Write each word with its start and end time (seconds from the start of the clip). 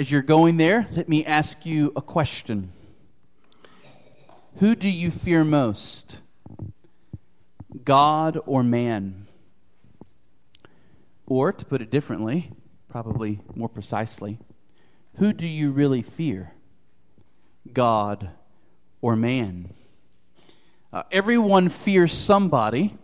as 0.00 0.10
you're 0.10 0.22
going 0.22 0.56
there, 0.56 0.88
let 0.92 1.10
me 1.10 1.26
ask 1.26 1.66
you 1.66 1.92
a 1.94 2.00
question. 2.00 2.72
Who 4.56 4.74
do 4.74 4.88
you 4.88 5.10
fear 5.10 5.44
most? 5.44 6.20
God 7.84 8.38
or 8.46 8.62
man? 8.62 9.26
Or, 11.26 11.52
to 11.52 11.66
put 11.66 11.82
it 11.82 11.90
differently, 11.90 12.50
probably 12.88 13.40
more 13.54 13.68
precisely, 13.68 14.38
who 15.16 15.34
do 15.34 15.46
you 15.46 15.70
really 15.70 16.00
fear? 16.00 16.52
God 17.70 18.30
or 19.02 19.16
man? 19.16 19.68
Uh, 20.94 21.02
everyone 21.12 21.68
fears 21.68 22.14
somebody. 22.14 22.96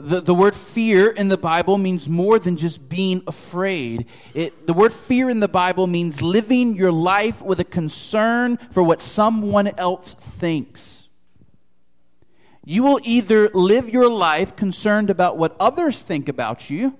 The, 0.00 0.20
the 0.20 0.34
word 0.34 0.54
fear 0.54 1.08
in 1.08 1.28
the 1.28 1.36
Bible 1.36 1.78
means 1.78 2.08
more 2.08 2.38
than 2.38 2.56
just 2.56 2.88
being 2.88 3.22
afraid. 3.26 4.06
It, 4.34 4.66
the 4.66 4.72
word 4.72 4.92
fear 4.92 5.30
in 5.30 5.40
the 5.40 5.48
Bible 5.48 5.86
means 5.86 6.22
living 6.22 6.74
your 6.74 6.92
life 6.92 7.42
with 7.42 7.60
a 7.60 7.64
concern 7.64 8.56
for 8.70 8.82
what 8.82 9.00
someone 9.00 9.68
else 9.78 10.14
thinks. 10.14 11.08
You 12.64 12.82
will 12.82 12.98
either 13.04 13.48
live 13.50 13.88
your 13.88 14.08
life 14.08 14.56
concerned 14.56 15.08
about 15.08 15.38
what 15.38 15.56
others 15.60 16.02
think 16.02 16.28
about 16.28 16.68
you, 16.68 16.98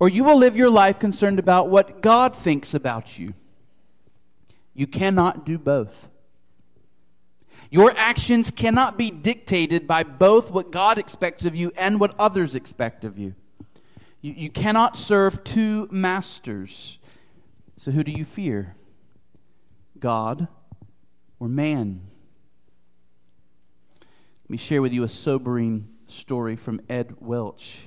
or 0.00 0.08
you 0.08 0.24
will 0.24 0.38
live 0.38 0.56
your 0.56 0.70
life 0.70 0.98
concerned 0.98 1.38
about 1.38 1.68
what 1.68 2.00
God 2.00 2.34
thinks 2.34 2.72
about 2.72 3.18
you. 3.18 3.34
You 4.74 4.86
cannot 4.86 5.44
do 5.44 5.58
both. 5.58 6.08
Your 7.70 7.92
actions 7.96 8.50
cannot 8.50 8.96
be 8.96 9.10
dictated 9.10 9.86
by 9.86 10.02
both 10.02 10.50
what 10.50 10.72
God 10.72 10.96
expects 10.96 11.44
of 11.44 11.54
you 11.54 11.70
and 11.76 12.00
what 12.00 12.14
others 12.18 12.54
expect 12.54 13.04
of 13.04 13.18
you. 13.18 13.34
You, 14.22 14.32
you 14.32 14.50
cannot 14.50 14.96
serve 14.96 15.44
two 15.44 15.86
masters. 15.90 16.98
So, 17.76 17.90
who 17.90 18.02
do 18.02 18.10
you 18.10 18.24
fear? 18.24 18.74
God 19.98 20.48
or 21.38 21.48
man? 21.48 22.00
Let 24.44 24.50
me 24.50 24.56
share 24.56 24.80
with 24.80 24.92
you 24.92 25.02
a 25.02 25.08
sobering 25.08 25.88
story 26.06 26.56
from 26.56 26.80
Ed 26.88 27.16
Welch. 27.20 27.80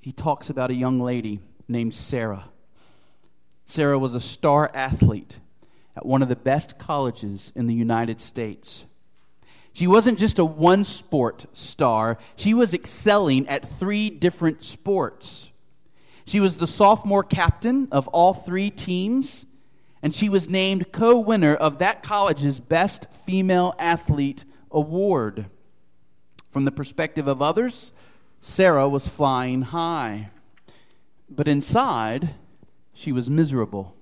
He 0.00 0.10
talks 0.10 0.50
about 0.50 0.70
a 0.70 0.74
young 0.74 1.00
lady 1.00 1.40
named 1.68 1.94
Sarah. 1.94 2.50
Sarah 3.66 3.98
was 3.98 4.14
a 4.14 4.20
star 4.20 4.70
athlete 4.74 5.38
at 5.96 6.04
one 6.04 6.22
of 6.22 6.28
the 6.28 6.36
best 6.36 6.78
colleges 6.78 7.52
in 7.54 7.66
the 7.66 7.74
United 7.74 8.20
States. 8.20 8.84
She 9.76 9.86
wasn't 9.86 10.18
just 10.18 10.38
a 10.38 10.44
one 10.46 10.84
sport 10.84 11.44
star, 11.52 12.16
she 12.34 12.54
was 12.54 12.72
excelling 12.72 13.46
at 13.46 13.68
three 13.68 14.08
different 14.08 14.64
sports. 14.64 15.50
She 16.24 16.40
was 16.40 16.56
the 16.56 16.66
sophomore 16.66 17.22
captain 17.22 17.86
of 17.92 18.08
all 18.08 18.32
three 18.32 18.70
teams, 18.70 19.44
and 20.02 20.14
she 20.14 20.30
was 20.30 20.48
named 20.48 20.92
co 20.92 21.18
winner 21.18 21.54
of 21.54 21.76
that 21.80 22.02
college's 22.02 22.58
Best 22.58 23.06
Female 23.26 23.74
Athlete 23.78 24.46
Award. 24.70 25.44
From 26.50 26.64
the 26.64 26.72
perspective 26.72 27.28
of 27.28 27.42
others, 27.42 27.92
Sarah 28.40 28.88
was 28.88 29.08
flying 29.08 29.60
high. 29.60 30.30
But 31.28 31.48
inside, 31.48 32.30
she 32.94 33.12
was 33.12 33.28
miserable. 33.28 33.94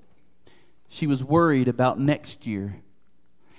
She 0.88 1.08
was 1.08 1.24
worried 1.24 1.66
about 1.66 1.98
next 1.98 2.46
year. 2.46 2.76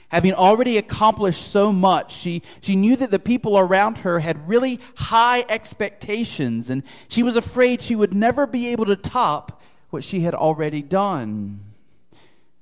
Having 0.10 0.34
already 0.34 0.78
accomplished 0.78 1.48
so 1.48 1.74
much, 1.74 2.16
she, 2.16 2.42
she 2.62 2.76
knew 2.76 2.96
that 2.96 3.12
the 3.12 3.20
people 3.20 3.58
around 3.58 4.00
her 4.00 4.20
had 4.20 4.48
really 4.48 4.80
high 4.96 5.44
expectations, 5.50 6.70
and 6.70 6.84
she 7.08 7.24
was 7.24 7.36
afraid 7.36 7.82
she 7.82 7.96
would 7.96 8.14
never 8.14 8.46
be 8.46 8.68
able 8.68 8.86
to 8.86 8.96
top 8.96 9.62
what 9.90 10.04
she 10.04 10.22
had 10.22 10.36
already 10.36 10.82
done. 10.82 11.60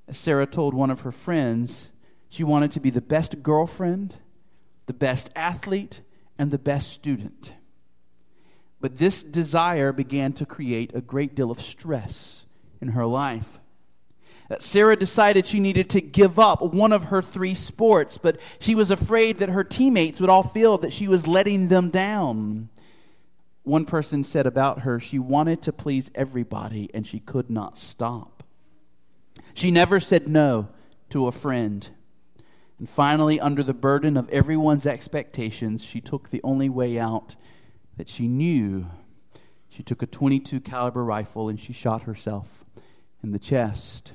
As 0.07 0.17
Sarah 0.17 0.45
told 0.45 0.73
one 0.73 0.89
of 0.89 1.01
her 1.01 1.11
friends, 1.11 1.91
she 2.29 2.43
wanted 2.43 2.71
to 2.71 2.79
be 2.79 2.89
the 2.89 3.01
best 3.01 3.43
girlfriend, 3.43 4.15
the 4.85 4.93
best 4.93 5.29
athlete, 5.35 6.01
and 6.37 6.49
the 6.49 6.57
best 6.57 6.91
student. 6.91 7.53
But 8.79 8.97
this 8.97 9.23
desire 9.23 9.93
began 9.93 10.33
to 10.33 10.45
create 10.45 10.91
a 10.93 11.01
great 11.01 11.35
deal 11.35 11.51
of 11.51 11.61
stress 11.61 12.45
in 12.81 12.89
her 12.89 13.05
life. 13.05 13.59
Uh, 14.49 14.57
Sarah 14.59 14.95
decided 14.95 15.45
she 15.45 15.59
needed 15.59 15.89
to 15.91 16.01
give 16.01 16.37
up 16.37 16.61
one 16.61 16.91
of 16.91 17.05
her 17.05 17.21
three 17.21 17.53
sports, 17.53 18.17
but 18.17 18.39
she 18.59 18.75
was 18.75 18.91
afraid 18.91 19.39
that 19.39 19.49
her 19.49 19.63
teammates 19.63 20.19
would 20.19 20.29
all 20.29 20.43
feel 20.43 20.77
that 20.79 20.93
she 20.93 21.07
was 21.07 21.27
letting 21.27 21.69
them 21.69 21.89
down. 21.89 22.69
One 23.63 23.85
person 23.85 24.23
said 24.23 24.45
about 24.45 24.81
her, 24.81 24.99
she 24.99 25.19
wanted 25.19 25.61
to 25.63 25.71
please 25.71 26.11
everybody 26.13 26.89
and 26.93 27.07
she 27.07 27.19
could 27.19 27.49
not 27.49 27.77
stop. 27.77 28.43
She 29.53 29.71
never 29.71 29.99
said 29.99 30.27
no 30.27 30.67
to 31.11 31.27
a 31.27 31.31
friend. 31.31 31.87
And 32.79 32.89
finally, 32.89 33.39
under 33.39 33.63
the 33.63 33.73
burden 33.73 34.17
of 34.17 34.27
everyone's 34.29 34.85
expectations, 34.85 35.83
she 35.83 36.01
took 36.01 36.29
the 36.29 36.41
only 36.43 36.67
way 36.67 36.99
out 36.99 37.37
that 37.95 38.09
she 38.09 38.27
knew. 38.27 38.87
She 39.69 39.83
took 39.83 40.01
a 40.01 40.07
22 40.07 40.59
caliber 40.59 41.03
rifle 41.03 41.47
and 41.47 41.59
she 41.59 41.71
shot 41.71 42.01
herself 42.01 42.65
in 43.23 43.31
the 43.31 43.39
chest. 43.39 44.13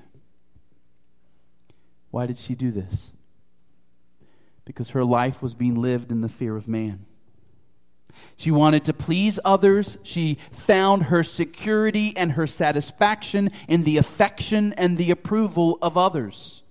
Why 2.19 2.27
did 2.27 2.39
she 2.39 2.57
do 2.57 2.73
this? 2.73 3.13
Because 4.65 4.91
her 4.91 5.05
life 5.05 5.41
was 5.41 5.55
being 5.55 5.77
lived 5.77 6.11
in 6.11 6.21
the 6.21 6.29
fear 6.29 6.57
of 6.57 6.67
man. 6.67 7.07
She 8.37 8.51
wanted 8.51 8.87
to 8.87 8.93
please 8.93 9.39
others. 9.45 9.99
She 10.03 10.37
found 10.51 11.05
her 11.05 11.23
security 11.23 12.13
and 12.17 12.33
her 12.33 12.49
satisfaction 12.49 13.53
in 13.69 13.85
the 13.85 13.99
affection 13.99 14.73
and 14.73 14.99
the 14.99 15.13
approval 15.13 15.79
of 15.81 15.97
others. 15.97 16.65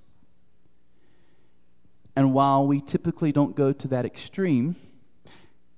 And 2.14 2.34
while 2.34 2.68
we 2.68 2.82
typically 2.82 3.32
don't 3.32 3.56
go 3.56 3.72
to 3.72 3.88
that 3.88 4.04
extreme, 4.04 4.76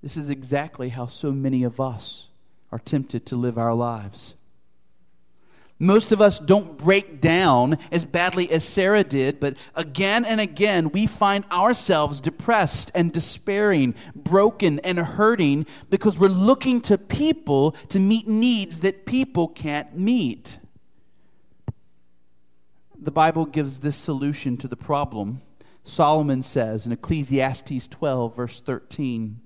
this 0.01 0.17
is 0.17 0.31
exactly 0.31 0.89
how 0.89 1.05
so 1.05 1.31
many 1.31 1.61
of 1.61 1.79
us 1.79 2.29
are 2.71 2.79
tempted 2.79 3.27
to 3.27 3.35
live 3.35 3.59
our 3.59 3.75
lives. 3.75 4.33
Most 5.81 6.11
of 6.11 6.19
us 6.19 6.41
don't 6.41 6.77
break 6.77 7.21
down 7.21 7.77
as 7.89 8.03
badly 8.03 8.51
as 8.51 8.65
Sarah 8.65 9.05
did, 9.05 9.39
but 9.39 9.55
again 9.75 10.25
and 10.25 10.41
again 10.41 10.89
we 10.89 11.07
find 11.07 11.45
ourselves 11.49 12.19
depressed 12.19 12.91
and 12.93 13.13
despairing, 13.13 13.95
broken 14.13 14.79
and 14.79 14.99
hurting 14.99 15.65
because 15.89 16.19
we're 16.19 16.27
looking 16.27 16.81
to 16.81 16.97
people 16.97 17.71
to 17.87 17.99
meet 17.99 18.27
needs 18.27 18.79
that 18.79 19.05
people 19.05 19.47
can't 19.47 19.97
meet. 19.97 20.59
The 23.01 23.11
Bible 23.11 23.45
gives 23.45 23.79
this 23.79 23.95
solution 23.95 24.57
to 24.57 24.67
the 24.67 24.75
problem. 24.75 25.41
Solomon 25.85 26.43
says 26.43 26.85
in 26.85 26.91
Ecclesiastes 26.91 27.87
12, 27.87 28.35
verse 28.35 28.59
13 28.59 29.39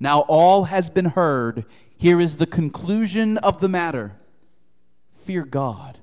Now 0.00 0.20
all 0.20 0.64
has 0.64 0.88
been 0.88 1.04
heard. 1.04 1.66
Here 1.98 2.18
is 2.22 2.38
the 2.38 2.46
conclusion 2.46 3.36
of 3.38 3.60
the 3.60 3.68
matter 3.68 4.16
fear 5.24 5.44
God 5.44 5.98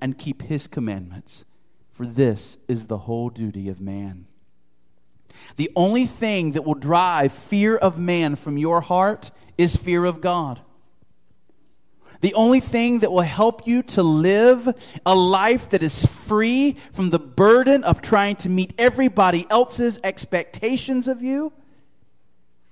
and 0.00 0.18
keep 0.18 0.42
his 0.42 0.66
commandments, 0.66 1.44
for 1.92 2.06
this 2.06 2.58
is 2.66 2.86
the 2.86 2.98
whole 2.98 3.30
duty 3.30 3.68
of 3.68 3.80
man. 3.80 4.26
The 5.56 5.70
only 5.76 6.06
thing 6.06 6.52
that 6.52 6.64
will 6.64 6.74
drive 6.74 7.32
fear 7.32 7.76
of 7.76 7.98
man 7.98 8.36
from 8.36 8.56
your 8.56 8.80
heart 8.80 9.30
is 9.56 9.76
fear 9.76 10.04
of 10.04 10.20
God. 10.20 10.60
The 12.20 12.34
only 12.34 12.58
thing 12.58 13.00
that 13.00 13.12
will 13.12 13.20
help 13.20 13.66
you 13.66 13.82
to 13.84 14.02
live 14.02 14.68
a 15.06 15.14
life 15.14 15.70
that 15.70 15.84
is 15.84 16.04
free 16.04 16.76
from 16.92 17.10
the 17.10 17.18
burden 17.18 17.84
of 17.84 18.02
trying 18.02 18.36
to 18.36 18.48
meet 18.48 18.74
everybody 18.76 19.46
else's 19.50 20.00
expectations 20.02 21.06
of 21.06 21.22
you 21.22 21.52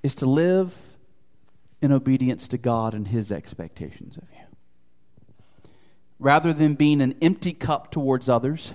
is 0.03 0.16
to 0.16 0.26
live 0.26 0.76
in 1.81 1.93
obedience 1.93 2.48
to 2.48 2.58
God 2.58 2.94
and 2.94 3.06
His 3.06 3.31
expectations 3.31 4.16
of 4.16 4.25
you 4.31 4.36
rather 6.19 6.53
than 6.53 6.75
being 6.75 7.00
an 7.00 7.15
empty 7.21 7.53
cup 7.53 7.91
towards 7.91 8.28
others, 8.28 8.73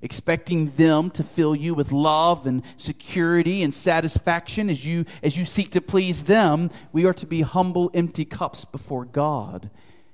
expecting 0.00 0.70
them 0.72 1.10
to 1.10 1.22
fill 1.24 1.54
you 1.54 1.74
with 1.74 1.92
love 1.92 2.46
and 2.46 2.62
security 2.76 3.62
and 3.62 3.74
satisfaction 3.74 4.70
as 4.70 4.84
you 4.84 5.04
as 5.22 5.36
you 5.36 5.44
seek 5.44 5.70
to 5.70 5.80
please 5.80 6.24
them, 6.24 6.70
we 6.92 7.04
are 7.04 7.14
to 7.14 7.26
be 7.26 7.42
humble 7.42 7.90
empty 7.94 8.24
cups 8.24 8.64
before 8.64 9.04
God, 9.04 9.70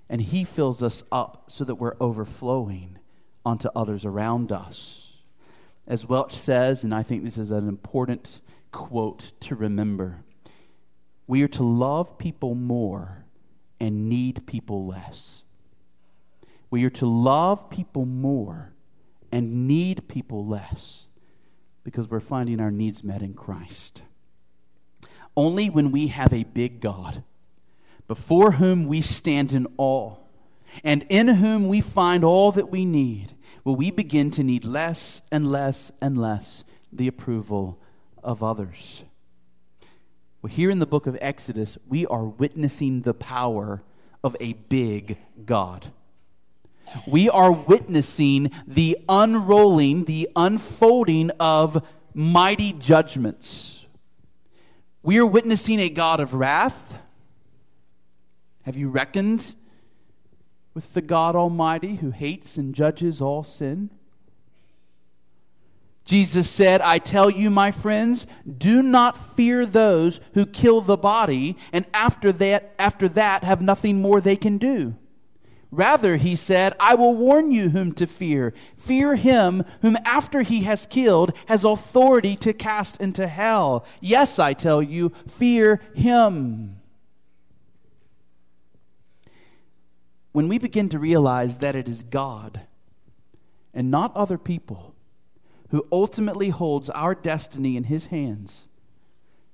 and 0.09 0.21
he 0.21 0.45
fills 0.45 0.83
us 0.83 1.05
up 1.13 1.45
so 1.49 1.65
that 1.65 1.77
we're 1.77 1.97
overflowing 2.01 2.99
onto 3.45 3.69
others 3.77 4.05
around 4.05 4.51
us. 4.51 5.13
As 5.87 6.09
Welch 6.09 6.35
says, 6.35 6.83
and 6.83 6.95
I 6.95 7.03
think 7.03 7.25
this 7.25 7.37
is 7.37 7.51
an 7.51 7.69
important 7.69 8.41
quote 8.73 9.33
to 9.41 9.55
remember, 9.55 10.25
we 11.27 11.43
are 11.43 11.49
to 11.49 11.63
love 11.63 12.19
people 12.19 12.55
more 12.55 13.25
and 13.79 14.09
need 14.09 14.47
people 14.47 14.87
less. 14.87 15.44
We 16.75 16.85
are 16.87 16.91
to 16.91 17.07
love 17.07 17.71
people 17.71 18.05
more 18.05 18.73
and 19.31 19.69
need 19.69 20.09
people 20.09 20.45
less 20.45 21.07
because 21.85 22.11
we're 22.11 22.19
finding 22.19 22.59
our 22.59 22.73
needs 22.73 23.05
met 23.05 23.23
in 23.23 23.35
Christ. 23.35 24.03
Only 25.37 25.71
when 25.71 25.93
we 25.93 26.09
have 26.09 26.33
a 26.33 26.43
big 26.43 26.81
God 26.81 27.23
before 28.09 28.51
whom 28.51 28.89
we 28.89 29.03
stand 29.03 29.53
in 29.53 29.69
awe 29.77 30.17
and 30.83 31.07
in 31.09 31.29
whom 31.29 31.69
we 31.69 31.81
find 31.81 32.25
all 32.25 32.51
that 32.51 32.73
we 32.73 32.85
need 32.85 33.35
will 33.63 33.77
we 33.77 33.93
begin 33.93 34.33
to 34.33 34.43
need 34.43 34.65
less 34.65 35.23
and 35.31 35.47
less 35.47 35.93
and 36.01 36.19
less 36.19 36.65
the 36.93 37.07
approval 37.07 37.79
of 38.21 38.43
others. 38.43 39.05
Well, 40.43 40.53
here 40.53 40.71
in 40.71 40.81
the 40.81 40.87
book 40.87 41.07
of 41.07 41.17
Exodus, 41.21 41.79
we 41.87 42.05
are 42.07 42.25
witnessing 42.25 43.03
the 43.03 43.15
power 43.15 43.85
of 44.25 44.37
a 44.41 44.55
big 44.55 45.19
God. 45.47 45.93
We 47.07 47.29
are 47.29 47.53
witnessing 47.53 48.51
the 48.67 48.99
unrolling, 49.09 50.05
the 50.05 50.29
unfolding 50.37 51.31
of 51.41 51.87
mighty 52.15 52.73
judgments. 52.73 53.87
We 55.03 55.19
are 55.19 55.27
witnessing 55.27 55.81
a 55.81 55.91
God 55.91 56.21
of 56.21 56.35
wrath. 56.35 56.99
Have 58.63 58.77
you 58.77 58.89
reckoned 58.89 59.55
with 60.73 60.95
the 60.95 61.03
God 61.03 61.37
Almighty 61.37 61.97
who 61.97 62.11
hates 62.11 62.57
and 62.57 62.75
judges 62.75 63.21
all 63.21 63.45
sin? 63.45 63.91
Jesus 66.05 66.51
said, 66.51 66.83
I 66.83 66.99
tell 66.99 67.31
you, 67.31 67.51
my 67.51 67.71
friends, 67.71 68.27
do 68.59 68.83
not 68.83 69.17
fear 69.17 69.65
those 69.65 70.21
who 70.35 70.45
kill 70.45 70.83
the 70.83 70.99
body 70.99 71.57
and 71.73 71.87
after 71.95 72.31
that, 72.33 72.75
after 72.79 73.09
that 73.11 73.43
have 73.45 73.63
nothing 73.63 74.03
more 74.03 74.21
they 74.21 74.37
can 74.37 74.59
do. 74.59 74.97
Rather, 75.75 76.17
he 76.17 76.37
said, 76.37 76.73
I 76.79 76.95
will 76.95 77.15
warn 77.15 77.51
you 77.51 77.71
whom 77.71 77.93
to 77.95 78.07
fear. 78.07 78.55
Fear 78.77 79.17
him 79.17 79.65
whom 79.83 79.97
after 80.05 80.43
he 80.43 80.63
has 80.63 80.87
killed 80.87 81.33
has 81.47 81.65
authority 81.65 82.37
to 82.37 82.53
cast 82.53 83.01
into 83.01 83.27
hell. 83.27 83.85
Yes, 84.01 84.39
I 84.39 84.53
tell 84.53 84.81
you, 84.81 85.11
fear 85.27 85.81
him. 85.93 86.77
When 90.31 90.47
we 90.47 90.59
begin 90.59 90.89
to 90.91 90.99
realize 90.99 91.59
that 91.59 91.75
it 91.75 91.89
is 91.89 92.05
God 92.05 92.61
and 93.73 93.91
not 93.91 94.15
other 94.17 94.39
people 94.39 94.95
who 95.71 95.87
ultimately 95.91 96.51
holds 96.51 96.89
our 96.91 97.17
destiny 97.17 97.77
in 97.77 97.85
his 97.85 98.07
hands, 98.07 98.69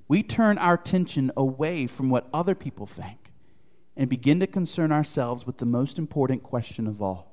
we 0.06 0.22
turn 0.22 0.58
our 0.58 0.74
attention 0.74 1.32
away 1.34 1.86
from 1.86 2.10
what 2.10 2.28
other 2.34 2.54
people 2.54 2.84
think 2.86 3.19
and 3.96 4.08
begin 4.08 4.40
to 4.40 4.46
concern 4.46 4.92
ourselves 4.92 5.46
with 5.46 5.58
the 5.58 5.66
most 5.66 5.98
important 5.98 6.42
question 6.42 6.86
of 6.86 7.02
all 7.02 7.32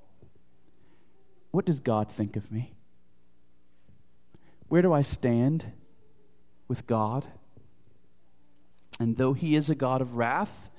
What 1.52 1.66
does 1.66 1.80
God 1.80 2.12
think 2.12 2.36
of 2.36 2.52
me? 2.52 2.74
Where 4.68 4.82
do 4.82 4.92
I 4.92 5.02
stand 5.02 5.72
with 6.68 6.88
God? 6.88 7.26
And 9.00 9.18
though 9.18 9.34
He 9.34 9.56
is 9.56 9.70
a 9.70 9.76
God 9.76 10.02
of 10.02 10.16
wrath, 10.16 10.70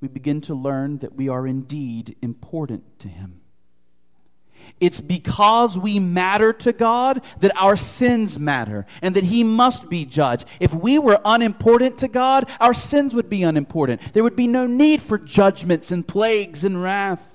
we 0.00 0.08
begin 0.08 0.40
to 0.42 0.54
learn 0.54 0.98
that 0.98 1.14
we 1.14 1.28
are 1.28 1.46
indeed 1.46 2.16
important 2.22 2.98
to 3.00 3.08
Him. 3.08 3.40
It's 4.80 5.00
because 5.00 5.78
we 5.78 5.98
matter 5.98 6.52
to 6.52 6.72
God 6.72 7.22
that 7.40 7.56
our 7.60 7.76
sins 7.76 8.38
matter 8.38 8.86
and 9.02 9.14
that 9.14 9.24
He 9.24 9.44
must 9.44 9.88
be 9.88 10.04
judged. 10.04 10.46
If 10.60 10.74
we 10.74 10.98
were 10.98 11.20
unimportant 11.24 11.98
to 11.98 12.08
God, 12.08 12.50
our 12.60 12.74
sins 12.74 13.14
would 13.14 13.30
be 13.30 13.42
unimportant. 13.42 14.00
There 14.12 14.22
would 14.22 14.36
be 14.36 14.46
no 14.46 14.66
need 14.66 15.02
for 15.02 15.18
judgments 15.18 15.90
and 15.90 16.06
plagues 16.06 16.64
and 16.64 16.82
wrath. 16.82 17.34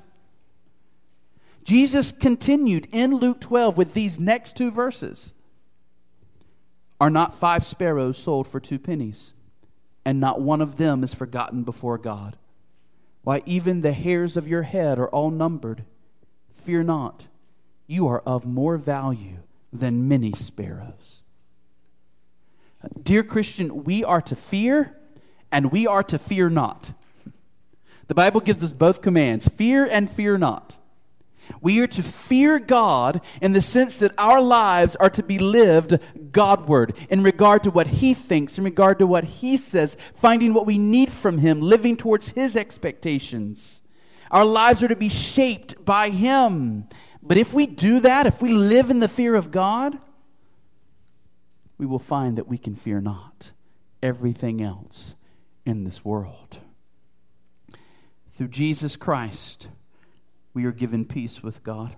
Jesus 1.64 2.12
continued 2.12 2.88
in 2.92 3.18
Luke 3.18 3.40
12 3.42 3.78
with 3.78 3.94
these 3.94 4.20
next 4.20 4.56
two 4.56 4.72
verses 4.72 5.34
Are 7.00 7.10
not 7.10 7.36
five 7.36 7.66
sparrows 7.66 8.18
sold 8.18 8.48
for 8.48 8.60
two 8.60 8.80
pennies, 8.80 9.34
and 10.04 10.20
not 10.20 10.42
one 10.42 10.62
of 10.62 10.78
them 10.78 11.04
is 11.04 11.14
forgotten 11.14 11.64
before 11.64 11.98
God? 11.98 12.38
Why, 13.24 13.44
even 13.46 13.82
the 13.82 13.92
hairs 13.92 14.38
of 14.38 14.48
your 14.48 14.64
head 14.64 14.98
are 14.98 15.10
all 15.10 15.30
numbered. 15.30 15.84
Fear 16.64 16.84
not, 16.84 17.28
you 17.88 18.08
are 18.08 18.20
of 18.26 18.46
more 18.46 18.78
value 18.78 19.38
than 19.72 20.08
many 20.08 20.34
sparrows. 20.34 21.22
Dear 23.02 23.24
Christian, 23.24 23.84
we 23.84 24.04
are 24.04 24.22
to 24.22 24.36
fear 24.36 24.96
and 25.52 25.72
we 25.72 25.88
are 25.88 26.04
to 26.04 26.20
fear 26.20 26.50
not. 26.50 26.92
The 28.08 28.16
Bible 28.16 28.42
gives 28.42 28.64
us 28.64 28.74
both 28.74 29.02
commands 29.02 29.48
fear 29.48 29.86
and 29.86 30.10
fear 30.10 30.38
not. 30.38 30.78
We 31.62 31.80
are 31.80 31.88
to 31.88 32.04
fear 32.04 32.60
God 32.60 33.22
in 33.42 33.54
the 33.54 33.62
sense 33.62 33.98
that 33.98 34.14
our 34.18 34.42
lives 34.42 34.96
are 34.96 35.10
to 35.12 35.24
be 35.24 35.40
lived 35.40 36.00
Godward 36.32 36.96
in 37.10 37.24
regard 37.24 37.64
to 37.64 37.72
what 37.72 37.88
He 37.88 38.14
thinks, 38.14 38.58
in 38.58 38.64
regard 38.64 39.00
to 39.00 39.08
what 39.08 39.24
He 39.24 39.58
says, 39.58 39.98
finding 40.14 40.54
what 40.54 40.68
we 40.68 40.78
need 40.78 41.12
from 41.12 41.40
Him, 41.40 41.62
living 41.62 41.98
towards 41.98 42.30
His 42.30 42.56
expectations. 42.56 43.79
Our 44.32 44.46
lives 44.46 44.84
are 44.84 44.88
to 44.88 44.96
be 44.96 45.10
shaped 45.10 45.84
by 45.84 46.10
Him. 46.10 46.88
But 47.22 47.38
if 47.38 47.54
we 47.54 47.66
do 47.66 48.00
that, 48.02 48.28
if 48.28 48.42
we 48.42 48.54
live 48.54 48.90
in 48.90 49.00
the 49.00 49.08
fear 49.08 49.36
of 49.36 49.52
God, 49.52 49.98
we 51.78 51.86
will 51.86 52.00
find 52.00 52.38
that 52.38 52.48
we 52.48 52.58
can 52.58 52.76
fear 52.76 53.02
not 53.02 53.52
everything 54.02 54.62
else 54.62 55.16
in 55.66 55.84
this 55.84 56.04
world. 56.06 56.60
Through 58.34 58.50
Jesus 58.50 58.96
Christ, 58.96 59.68
we 60.54 60.66
are 60.66 60.72
given 60.72 61.06
peace 61.06 61.44
with 61.44 61.64
God. 61.64 61.96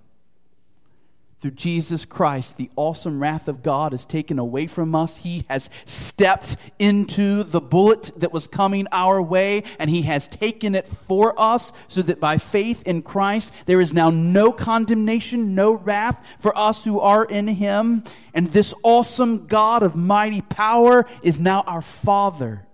Through 1.41 1.51
Jesus 1.51 2.05
Christ, 2.05 2.57
the 2.57 2.69
awesome 2.75 3.19
wrath 3.19 3.47
of 3.47 3.63
God 3.63 3.95
is 3.95 4.05
taken 4.05 4.37
away 4.37 4.67
from 4.67 4.93
us. 4.93 5.17
He 5.17 5.43
has 5.49 5.71
stepped 5.85 6.55
into 6.77 7.41
the 7.41 7.59
bullet 7.59 8.11
that 8.17 8.31
was 8.31 8.45
coming 8.45 8.85
our 8.91 9.19
way, 9.19 9.63
and 9.79 9.89
He 9.89 10.03
has 10.03 10.27
taken 10.27 10.75
it 10.75 10.85
for 10.85 11.33
us, 11.41 11.73
so 11.87 12.03
that 12.03 12.19
by 12.19 12.37
faith 12.37 12.83
in 12.85 13.01
Christ, 13.01 13.55
there 13.65 13.81
is 13.81 13.91
now 13.91 14.11
no 14.11 14.51
condemnation, 14.51 15.55
no 15.55 15.73
wrath 15.73 16.23
for 16.39 16.55
us 16.55 16.85
who 16.85 16.99
are 16.99 17.25
in 17.25 17.47
Him. 17.47 18.03
And 18.35 18.51
this 18.51 18.75
awesome 18.83 19.47
God 19.47 19.81
of 19.81 19.95
mighty 19.95 20.41
power 20.41 21.07
is 21.23 21.39
now 21.39 21.63
our 21.65 21.81
Father 21.81 22.67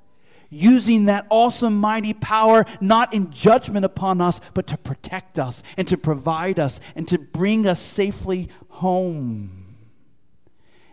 using 0.49 1.05
that 1.05 1.27
awesome, 1.29 1.77
mighty 1.77 2.13
power 2.13 2.65
not 2.79 3.13
in 3.13 3.31
judgment 3.31 3.85
upon 3.85 4.21
us, 4.21 4.39
but 4.53 4.67
to 4.67 4.77
protect 4.77 5.39
us 5.39 5.63
and 5.77 5.87
to 5.87 5.97
provide 5.97 6.59
us 6.59 6.79
and 6.95 7.07
to 7.07 7.17
bring 7.17 7.67
us 7.67 7.79
safely 7.79 8.49
home. 8.69 9.75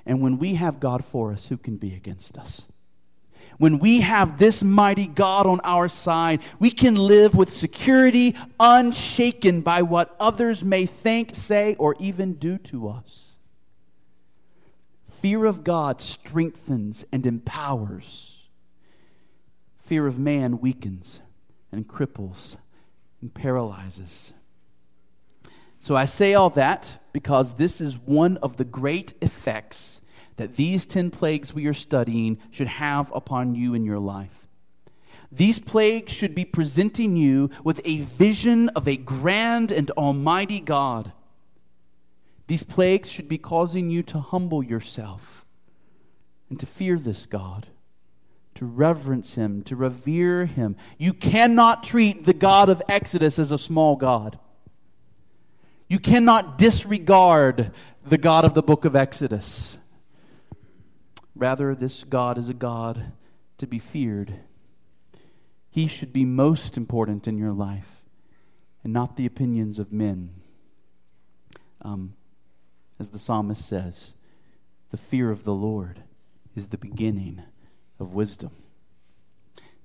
And 0.07 0.21
when 0.21 0.39
we 0.39 0.55
have 0.55 0.81
God 0.81 1.05
for 1.05 1.33
us, 1.33 1.47
who 1.47 1.57
can 1.57 1.77
be 1.77 1.95
against 1.95 2.37
us? 2.37 2.67
When 3.59 3.79
we 3.79 4.01
have 4.01 4.37
this 4.37 4.63
mighty 4.63 5.07
God 5.07 5.47
on 5.47 5.61
our 5.63 5.89
side, 5.89 6.43
we 6.59 6.71
can 6.71 6.97
live 6.97 7.37
with 7.37 7.53
security, 7.53 8.35
unshaken 8.59 9.61
by 9.61 9.83
what 9.83 10.15
others 10.19 10.65
may 10.65 10.87
think, 10.87 11.35
say, 11.35 11.77
or 11.77 11.95
even 12.01 12.35
do 12.35 12.59
to 12.59 12.89
us. 12.89 13.37
Fear 15.07 15.47
of 15.47 15.63
God 15.63 16.03
strengthens 16.03 17.05
and 17.13 17.25
empowers 17.25 18.34
Fear 19.85 20.07
of 20.07 20.19
man 20.19 20.61
weakens 20.61 21.21
and 21.71 21.87
cripples 21.87 22.57
and 23.21 23.33
paralyzes. 23.35 24.33
So 25.79 25.95
I 25.95 26.07
say 26.07 26.33
all 26.33 26.49
that 26.51 27.03
because 27.13 27.55
this 27.55 27.83
is 27.83 27.99
one 27.99 28.39
of 28.39 28.57
the 28.57 28.65
great 28.65 29.13
effects 29.21 30.01
that 30.37 30.57
these 30.57 30.87
10 30.87 31.11
plagues 31.11 31.53
we 31.53 31.67
are 31.67 31.75
studying 31.75 32.39
should 32.51 32.67
have 32.67 33.13
upon 33.15 33.55
you 33.55 33.75
in 33.75 33.85
your 33.85 33.99
life. 33.99 34.47
These 35.31 35.59
plagues 35.59 36.13
should 36.13 36.35
be 36.35 36.47
presenting 36.47 37.17
you 37.17 37.51
with 37.63 37.83
a 37.85 38.01
vision 38.01 38.71
of 38.71 38.89
a 38.89 38.97
grand 38.97 39.71
and 39.71 39.91
almighty 39.91 40.61
God. 40.61 41.13
These 42.47 42.63
plagues 42.63 43.11
should 43.11 43.29
be 43.29 43.39
causing 43.39 43.91
you 43.91 44.03
to 44.05 44.21
humble 44.21 44.63
yourself 44.63 45.45
and 46.49 46.59
to 46.61 46.67
fear 46.67 46.99
this 46.99 47.27
God 47.27 47.67
to 48.55 48.67
reverence 48.67 49.35
him, 49.35 49.63
to 49.65 49.77
revere 49.77 50.47
him. 50.47 50.77
You 50.99 51.13
cannot 51.13 51.83
treat 51.83 52.25
the 52.25 52.35
God 52.35 52.69
of 52.69 52.83
Exodus 52.89 53.39
as 53.39 53.51
a 53.51 53.59
small 53.59 53.97
God. 53.97 54.39
You 55.89 55.99
cannot 55.99 56.57
disregard 56.57 57.73
the 58.07 58.19
God 58.19 58.45
of 58.45 58.55
the 58.55 58.63
book 58.63 58.85
of 58.85 58.97
Exodus. 58.97 59.77
Rather, 61.35 61.75
this 61.75 62.05
God 62.05 62.39
is 62.39 62.49
a 62.49 62.55
God 62.55 63.13
to 63.59 63.67
be 63.67 63.79
feared. 63.79 64.35
He 65.71 65.89
should 65.89 66.13
be 66.13 66.25
most 66.25 66.77
important 66.77 67.27
in 67.27 67.39
your 67.39 67.53
life 67.53 68.03
and 68.85 68.93
not 68.93 69.17
the 69.17 69.27
opinions 69.27 69.79
of 69.79 69.93
men. 69.93 70.31
Um, 71.83 72.15
as 73.01 73.11
the 73.11 73.19
psalmist 73.19 73.67
says, 73.67 74.15
the 74.91 74.97
fear 74.97 75.31
of 75.31 75.43
the 75.43 75.55
Lord 75.55 76.05
is 76.55 76.69
the 76.69 76.79
beginning 76.79 77.43
of 78.05 78.15
wisdom. 78.15 78.51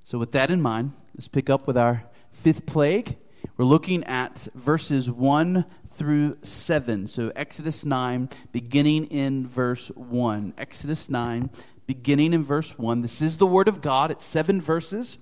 So, 0.04 0.20
with 0.20 0.34
that 0.34 0.52
in 0.52 0.62
mind, 0.62 0.94
let's 1.16 1.28
pick 1.28 1.50
up 1.50 1.66
with 1.66 1.78
our 1.78 2.04
fifth 2.32 2.66
plague. 2.66 3.18
We're 3.58 3.66
looking 3.66 4.04
at 4.04 4.48
verses 4.54 5.10
1 5.10 5.66
through 5.88 6.38
7. 6.44 7.08
So, 7.08 7.32
Exodus 7.36 7.86
9, 7.86 8.30
beginning 8.52 9.06
in 9.06 9.48
verse 9.48 9.90
1. 9.96 10.54
Exodus 10.58 11.10
9, 11.10 11.50
beginning 11.88 12.34
in 12.34 12.44
verse 12.44 12.78
1. 12.78 13.02
This 13.02 13.22
is 13.22 13.38
the 13.38 13.48
Word 13.48 13.68
of 13.68 13.82
God. 13.82 14.12
It's 14.12 14.26
seven 14.26 14.62
verses. 14.62 15.18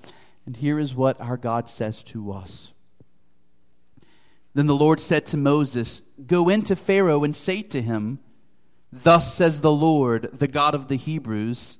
And 0.45 0.57
here 0.57 0.79
is 0.79 0.95
what 0.95 1.19
our 1.21 1.37
God 1.37 1.69
says 1.69 2.03
to 2.05 2.31
us 2.31 2.71
Then 4.53 4.67
the 4.67 4.75
Lord 4.75 4.99
said 4.99 5.25
to 5.27 5.37
Moses, 5.37 6.01
Go 6.25 6.49
into 6.49 6.75
Pharaoh 6.75 7.23
and 7.23 7.35
say 7.35 7.61
to 7.63 7.81
him, 7.81 8.19
Thus 8.91 9.33
says 9.33 9.61
the 9.61 9.71
Lord, 9.71 10.29
the 10.31 10.47
God 10.47 10.73
of 10.73 10.87
the 10.87 10.95
Hebrews, 10.95 11.79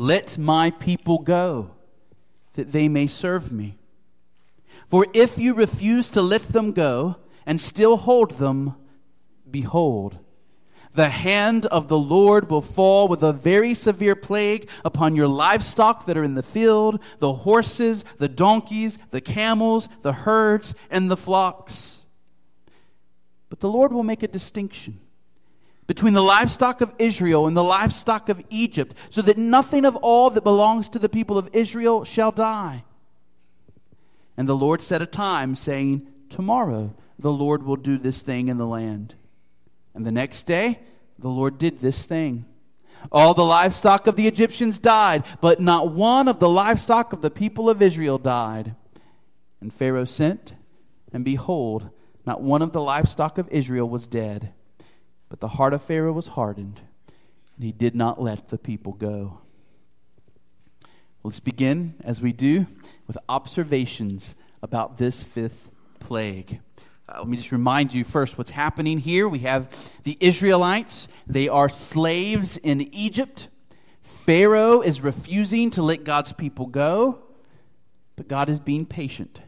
Let 0.00 0.38
my 0.38 0.70
people 0.70 1.18
go, 1.18 1.72
that 2.54 2.70
they 2.70 2.86
may 2.86 3.08
serve 3.08 3.50
me. 3.50 3.78
For 4.88 5.08
if 5.12 5.38
you 5.38 5.54
refuse 5.54 6.08
to 6.10 6.22
let 6.22 6.42
them 6.42 6.70
go 6.70 7.16
and 7.44 7.60
still 7.60 7.96
hold 7.96 8.38
them, 8.38 8.76
behold, 9.50 10.20
the 10.94 11.08
hand 11.08 11.66
of 11.66 11.88
the 11.88 11.98
Lord 11.98 12.48
will 12.48 12.60
fall 12.60 13.08
with 13.08 13.24
a 13.24 13.32
very 13.32 13.74
severe 13.74 14.14
plague 14.14 14.70
upon 14.84 15.16
your 15.16 15.26
livestock 15.26 16.06
that 16.06 16.16
are 16.16 16.22
in 16.22 16.34
the 16.34 16.44
field, 16.44 17.00
the 17.18 17.32
horses, 17.32 18.04
the 18.18 18.28
donkeys, 18.28 19.00
the 19.10 19.20
camels, 19.20 19.88
the 20.02 20.12
herds, 20.12 20.76
and 20.90 21.10
the 21.10 21.16
flocks. 21.16 22.02
But 23.48 23.58
the 23.58 23.68
Lord 23.68 23.92
will 23.92 24.04
make 24.04 24.22
a 24.22 24.28
distinction 24.28 25.00
between 25.88 26.12
the 26.12 26.22
livestock 26.22 26.82
of 26.82 26.92
Israel 26.98 27.48
and 27.48 27.56
the 27.56 27.64
livestock 27.64 28.28
of 28.28 28.40
Egypt, 28.50 28.94
so 29.10 29.22
that 29.22 29.38
nothing 29.38 29.84
of 29.84 29.96
all 29.96 30.30
that 30.30 30.44
belongs 30.44 30.88
to 30.90 30.98
the 30.98 31.08
people 31.08 31.38
of 31.38 31.48
Israel 31.52 32.04
shall 32.04 32.30
die. 32.30 32.84
And 34.36 34.46
the 34.46 34.56
Lord 34.56 34.82
set 34.82 35.02
a 35.02 35.06
time, 35.06 35.56
saying, 35.56 36.06
Tomorrow 36.28 36.94
the 37.18 37.32
Lord 37.32 37.62
will 37.62 37.76
do 37.76 37.96
this 37.96 38.20
thing 38.20 38.48
in 38.48 38.58
the 38.58 38.66
land. 38.66 39.14
And 39.94 40.06
the 40.06 40.12
next 40.12 40.44
day, 40.44 40.78
the 41.18 41.30
Lord 41.30 41.56
did 41.56 41.78
this 41.78 42.04
thing. 42.04 42.44
All 43.10 43.32
the 43.32 43.42
livestock 43.42 44.06
of 44.06 44.14
the 44.14 44.28
Egyptians 44.28 44.78
died, 44.78 45.24
but 45.40 45.58
not 45.58 45.90
one 45.90 46.28
of 46.28 46.38
the 46.38 46.50
livestock 46.50 47.14
of 47.14 47.22
the 47.22 47.30
people 47.30 47.70
of 47.70 47.80
Israel 47.80 48.18
died. 48.18 48.74
And 49.60 49.72
Pharaoh 49.72 50.04
sent, 50.04 50.52
and 51.14 51.24
behold, 51.24 51.88
not 52.26 52.42
one 52.42 52.60
of 52.60 52.72
the 52.72 52.82
livestock 52.82 53.38
of 53.38 53.48
Israel 53.48 53.88
was 53.88 54.06
dead, 54.06 54.52
but 55.28 55.40
the 55.40 55.48
heart 55.48 55.74
of 55.74 55.82
Pharaoh 55.82 56.12
was 56.12 56.28
hardened, 56.28 56.80
and 57.56 57.64
he 57.64 57.72
did 57.72 57.94
not 57.94 58.20
let 58.20 58.48
the 58.48 58.58
people 58.58 58.92
go. 58.92 59.38
Let's 61.22 61.40
begin, 61.40 61.94
as 62.04 62.22
we 62.22 62.32
do, 62.32 62.66
with 63.06 63.18
observations 63.28 64.34
about 64.62 64.98
this 64.98 65.22
fifth 65.22 65.70
plague. 66.00 66.60
Uh, 67.08 67.18
let 67.18 67.28
me 67.28 67.36
just 67.36 67.52
remind 67.52 67.92
you 67.92 68.04
first 68.04 68.38
what's 68.38 68.50
happening 68.50 68.98
here. 68.98 69.28
We 69.28 69.40
have 69.40 69.68
the 70.04 70.16
Israelites, 70.20 71.08
they 71.26 71.48
are 71.48 71.68
slaves 71.68 72.56
in 72.56 72.82
Egypt. 72.94 73.48
Pharaoh 74.00 74.80
is 74.80 75.00
refusing 75.00 75.70
to 75.70 75.82
let 75.82 76.04
God's 76.04 76.32
people 76.32 76.66
go, 76.66 77.18
but 78.16 78.28
God 78.28 78.48
is 78.48 78.58
being 78.58 78.86
patient 78.86 79.40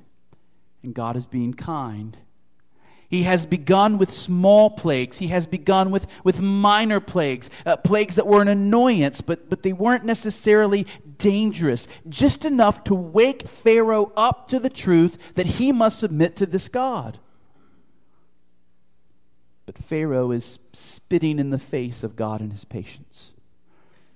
and 0.83 0.95
God 0.95 1.17
is 1.17 1.27
being 1.27 1.55
kind 1.55 2.17
he 3.11 3.25
has 3.25 3.45
begun 3.45 3.99
with 3.99 4.15
small 4.15 4.71
plagues. 4.71 5.19
He 5.19 5.27
has 5.29 5.45
begun 5.45 5.91
with, 5.91 6.07
with 6.23 6.41
minor 6.41 7.01
plagues, 7.01 7.51
uh, 7.67 7.77
plagues 7.77 8.15
that 8.15 8.27
were 8.27 8.41
an 8.41 8.47
annoyance, 8.47 9.21
but, 9.21 9.51
but 9.51 9.65
they 9.65 9.73
weren't 9.73 10.05
necessarily 10.05 10.87
dangerous, 11.19 11.89
just 12.09 12.45
enough 12.45 12.85
to 12.85 12.95
wake 12.95 13.49
Pharaoh 13.49 14.13
up 14.17 14.49
to 14.51 14.61
the 14.61 14.71
truth 14.71 15.35
that 15.35 15.47
he 15.47 15.73
must 15.73 15.99
submit 15.99 16.37
to 16.37 16.47
this 16.47 16.69
God. 16.69 17.19
But 19.67 19.77
Pharaoh 19.77 20.31
is 20.31 20.61
spitting 20.73 21.41
in 21.41 21.51
the 21.51 21.59
face 21.59 22.05
of 22.05 22.15
God 22.15 22.41
and 22.41 22.53
his 22.53 22.65
patience. 22.65 23.33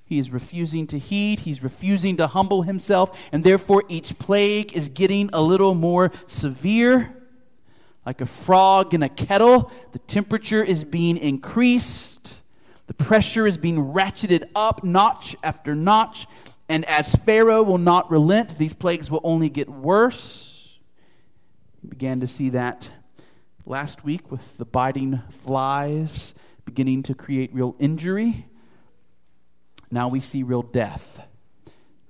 He 0.05 0.21
is 0.21 0.31
refusing 0.31 0.87
to 0.89 0.99
heed, 1.01 1.41
he's 1.41 1.65
refusing 1.65 2.17
to 2.19 2.29
humble 2.29 2.63
himself, 2.63 3.29
and 3.33 3.43
therefore 3.43 3.83
each 3.89 4.19
plague 4.21 4.73
is 4.77 4.89
getting 4.89 5.31
a 5.33 5.43
little 5.43 5.75
more 5.75 6.13
severe 6.29 7.17
like 8.07 8.21
a 8.21 8.27
frog 8.27 8.95
in 8.95 9.03
a 9.03 9.09
kettle. 9.09 9.71
The 9.93 9.99
temperature 10.01 10.63
is 10.63 10.85
being 10.85 11.17
increased, 11.17 12.41
the 12.87 12.95
pressure 12.95 13.47
is 13.47 13.57
being 13.57 13.77
ratcheted 13.77 14.45
up 14.55 14.85
notch 14.85 15.37
after 15.43 15.75
notch. 15.75 16.27
And 16.69 16.85
as 16.87 17.15
Pharaoh 17.15 17.63
will 17.63 17.79
not 17.79 18.11
relent, 18.11 18.59
these 18.59 18.73
plagues 18.73 19.11
will 19.11 19.21
only 19.23 19.51
get 19.51 19.69
worse. 19.69 20.79
We 21.83 21.91
began 21.91 22.21
to 22.21 22.27
see 22.27 22.51
that 22.51 22.91
last 23.67 24.05
week 24.05 24.31
with 24.31 24.57
the 24.57 24.65
biting 24.65 25.21
flies 25.31 26.35
beginning 26.65 27.03
to 27.05 27.15
create 27.15 27.55
real 27.55 27.77
injury. 27.79 28.47
Now 29.91 30.09
we 30.09 30.21
see 30.21 30.43
real 30.43 30.63
death. 30.63 31.21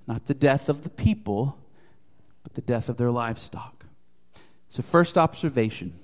Not 0.07 0.25
the 0.27 0.33
death 0.33 0.69
of 0.69 0.83
the 0.83 0.89
people, 0.89 1.57
but 2.43 2.53
the 2.53 2.61
death 2.61 2.89
of 2.89 2.97
their 2.97 3.11
livestock. 3.11 3.74
So, 4.75 4.83
first 4.83 5.17
observation 5.17 5.97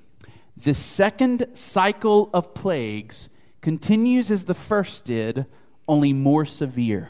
the 0.55 0.73
second 0.73 1.45
cycle 1.55 2.29
of 2.33 2.53
plagues 2.53 3.27
continues 3.59 4.31
as 4.31 4.45
the 4.45 4.53
first 4.53 5.03
did, 5.03 5.45
only 5.89 6.13
more 6.13 6.45
severe. 6.45 7.09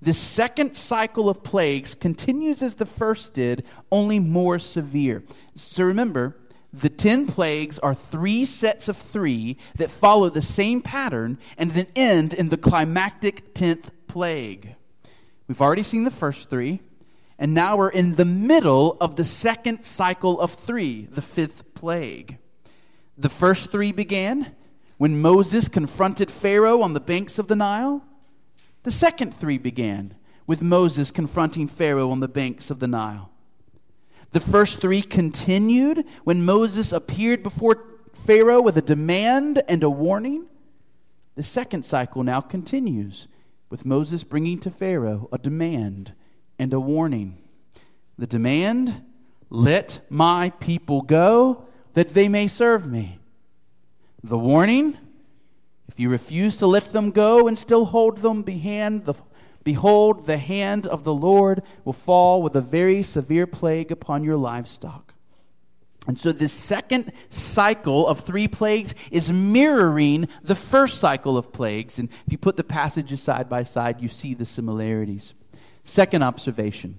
The 0.00 0.14
second 0.14 0.78
cycle 0.78 1.28
of 1.28 1.42
plagues 1.42 1.94
continues 1.94 2.62
as 2.62 2.76
the 2.76 2.86
first 2.86 3.34
did, 3.34 3.66
only 3.92 4.18
more 4.18 4.58
severe. 4.58 5.24
So 5.54 5.84
remember, 5.84 6.38
the 6.72 6.88
ten 6.88 7.26
plagues 7.26 7.78
are 7.80 7.94
three 7.94 8.46
sets 8.46 8.88
of 8.88 8.96
three 8.96 9.58
that 9.76 9.90
follow 9.90 10.30
the 10.30 10.40
same 10.40 10.80
pattern 10.80 11.36
and 11.58 11.72
then 11.72 11.88
end 11.96 12.32
in 12.32 12.48
the 12.48 12.56
climactic 12.56 13.52
tenth 13.52 13.90
plague. 14.06 14.74
We've 15.48 15.60
already 15.60 15.82
seen 15.82 16.04
the 16.04 16.10
first 16.10 16.48
three. 16.48 16.80
And 17.38 17.54
now 17.54 17.76
we're 17.76 17.88
in 17.88 18.16
the 18.16 18.24
middle 18.24 18.96
of 19.00 19.16
the 19.16 19.24
second 19.24 19.84
cycle 19.84 20.40
of 20.40 20.52
three, 20.52 21.06
the 21.06 21.22
fifth 21.22 21.74
plague. 21.74 22.38
The 23.16 23.28
first 23.28 23.70
three 23.70 23.92
began 23.92 24.54
when 24.96 25.20
Moses 25.20 25.68
confronted 25.68 26.30
Pharaoh 26.30 26.82
on 26.82 26.94
the 26.94 27.00
banks 27.00 27.38
of 27.38 27.46
the 27.46 27.54
Nile. 27.56 28.04
The 28.82 28.90
second 28.90 29.34
three 29.34 29.58
began 29.58 30.14
with 30.46 30.62
Moses 30.62 31.10
confronting 31.10 31.68
Pharaoh 31.68 32.10
on 32.10 32.20
the 32.20 32.28
banks 32.28 32.70
of 32.70 32.80
the 32.80 32.88
Nile. 32.88 33.30
The 34.32 34.40
first 34.40 34.80
three 34.80 35.02
continued 35.02 36.04
when 36.24 36.44
Moses 36.44 36.92
appeared 36.92 37.42
before 37.42 37.84
Pharaoh 38.12 38.60
with 38.60 38.76
a 38.76 38.82
demand 38.82 39.62
and 39.68 39.82
a 39.82 39.90
warning. 39.90 40.46
The 41.36 41.42
second 41.42 41.86
cycle 41.86 42.24
now 42.24 42.40
continues 42.40 43.28
with 43.70 43.86
Moses 43.86 44.24
bringing 44.24 44.58
to 44.60 44.70
Pharaoh 44.70 45.28
a 45.32 45.38
demand 45.38 46.14
and 46.58 46.72
a 46.72 46.80
warning. 46.80 47.38
The 48.16 48.26
demand, 48.26 49.02
let 49.50 50.00
my 50.08 50.50
people 50.60 51.02
go 51.02 51.66
that 51.94 52.14
they 52.14 52.28
may 52.28 52.48
serve 52.48 52.86
me. 52.86 53.18
The 54.22 54.38
warning, 54.38 54.98
if 55.88 56.00
you 56.00 56.10
refuse 56.10 56.58
to 56.58 56.66
let 56.66 56.92
them 56.92 57.10
go 57.10 57.48
and 57.48 57.58
still 57.58 57.86
hold 57.86 58.18
them 58.18 58.42
behind 58.42 59.04
the 59.04 59.14
behold 59.64 60.26
the 60.26 60.38
hand 60.38 60.86
of 60.86 61.04
the 61.04 61.12
Lord 61.12 61.62
will 61.84 61.92
fall 61.92 62.40
with 62.40 62.56
a 62.56 62.60
very 62.60 63.02
severe 63.02 63.46
plague 63.46 63.92
upon 63.92 64.24
your 64.24 64.36
livestock. 64.36 65.12
And 66.06 66.18
so 66.18 66.32
this 66.32 66.54
second 66.54 67.12
cycle 67.28 68.06
of 68.06 68.20
three 68.20 68.48
plagues 68.48 68.94
is 69.10 69.30
mirroring 69.30 70.28
the 70.42 70.54
first 70.54 71.00
cycle 71.00 71.36
of 71.36 71.52
plagues. 71.52 71.98
And 71.98 72.08
if 72.26 72.32
you 72.32 72.38
put 72.38 72.56
the 72.56 72.64
passages 72.64 73.22
side 73.22 73.50
by 73.50 73.62
side, 73.62 74.00
you 74.00 74.08
see 74.08 74.32
the 74.32 74.46
similarities. 74.46 75.34
Second 75.88 76.22
observation 76.22 76.98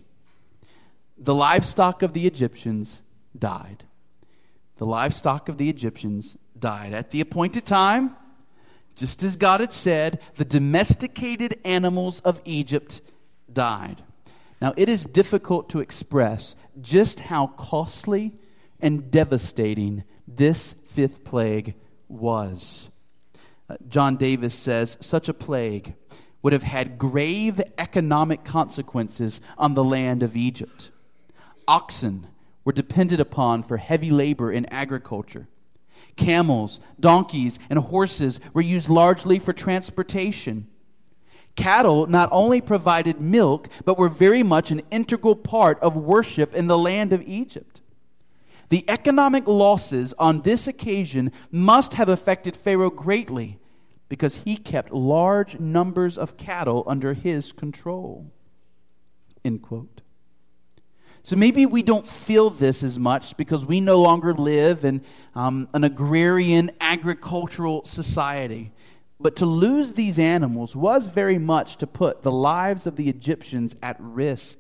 the 1.15 1.35
livestock 1.35 2.01
of 2.01 2.13
the 2.13 2.25
Egyptians 2.25 3.03
died. 3.37 3.83
The 4.77 4.85
livestock 4.85 5.47
of 5.47 5.59
the 5.59 5.69
Egyptians 5.69 6.37
died. 6.57 6.93
At 6.93 7.11
the 7.11 7.21
appointed 7.21 7.67
time, 7.67 8.15
just 8.95 9.21
as 9.21 9.35
God 9.35 9.59
had 9.59 9.73
said, 9.73 10.19
the 10.37 10.45
domesticated 10.45 11.59
animals 11.63 12.19
of 12.21 12.41
Egypt 12.45 13.01
died. 13.51 14.01
Now, 14.59 14.73
it 14.75 14.89
is 14.89 15.05
difficult 15.05 15.69
to 15.69 15.81
express 15.81 16.55
just 16.81 17.19
how 17.19 17.47
costly 17.47 18.33
and 18.79 19.11
devastating 19.11 20.03
this 20.27 20.73
fifth 20.87 21.23
plague 21.23 21.75
was. 22.07 22.89
Uh, 23.69 23.77
John 23.87 24.15
Davis 24.15 24.55
says, 24.55 24.97
such 24.99 25.29
a 25.29 25.33
plague 25.33 25.93
would 26.41 26.53
have 26.53 26.63
had 26.63 26.97
grave 26.97 27.61
economic 27.77 28.43
consequences 28.43 29.41
on 29.57 29.73
the 29.73 29.83
land 29.83 30.23
of 30.23 30.35
Egypt. 30.35 30.89
Oxen 31.67 32.27
were 32.63 32.71
depended 32.71 33.19
upon 33.19 33.63
for 33.63 33.77
heavy 33.77 34.09
labor 34.09 34.51
in 34.51 34.65
agriculture. 34.67 35.47
Camels, 36.15 36.79
donkeys, 36.99 37.59
and 37.69 37.79
horses 37.79 38.39
were 38.53 38.61
used 38.61 38.89
largely 38.89 39.39
for 39.39 39.53
transportation. 39.53 40.67
Cattle 41.55 42.07
not 42.07 42.29
only 42.31 42.61
provided 42.61 43.19
milk, 43.19 43.69
but 43.85 43.97
were 43.97 44.09
very 44.09 44.43
much 44.43 44.71
an 44.71 44.81
integral 44.91 45.35
part 45.35 45.79
of 45.81 45.95
worship 45.95 46.55
in 46.55 46.67
the 46.67 46.77
land 46.77 47.11
of 47.11 47.21
Egypt. 47.23 47.81
The 48.69 48.85
economic 48.87 49.47
losses 49.47 50.13
on 50.17 50.41
this 50.41 50.67
occasion 50.67 51.31
must 51.51 51.95
have 51.95 52.07
affected 52.07 52.55
Pharaoh 52.55 52.89
greatly 52.89 53.58
because 54.09 54.37
he 54.37 54.57
kept 54.57 54.91
large 54.91 55.59
numbers 55.59 56.17
of 56.17 56.35
cattle 56.35 56.83
under 56.87 57.13
his 57.13 57.51
control. 57.51 58.31
End 59.45 59.61
quote. 59.61 60.01
So 61.23 61.35
maybe 61.35 61.65
we 61.65 61.83
don't 61.83 62.07
feel 62.07 62.49
this 62.49 62.81
as 62.81 62.97
much 62.97 63.37
because 63.37 63.65
we 63.65 63.81
no 63.81 64.01
longer 64.01 64.33
live 64.33 64.83
in 64.83 65.01
um, 65.35 65.69
an 65.73 65.83
agrarian 65.83 66.71
agricultural 66.81 67.85
society. 67.85 68.71
But 69.19 69.35
to 69.37 69.45
lose 69.45 69.93
these 69.93 70.17
animals 70.17 70.75
was 70.75 71.07
very 71.09 71.37
much 71.37 71.77
to 71.77 71.87
put 71.87 72.23
the 72.23 72.31
lives 72.31 72.87
of 72.87 72.95
the 72.95 73.09
Egyptians 73.09 73.75
at 73.83 73.97
risk. 73.99 74.57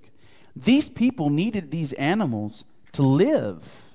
These 0.55 0.89
people 0.89 1.29
needed 1.29 1.71
these 1.71 1.93
animals 1.93 2.65
to 2.93 3.03
live. 3.03 3.85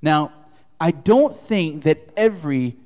Now, 0.00 0.32
I 0.80 0.92
don't 0.92 1.36
think 1.36 1.82
that 1.82 2.12
every 2.16 2.76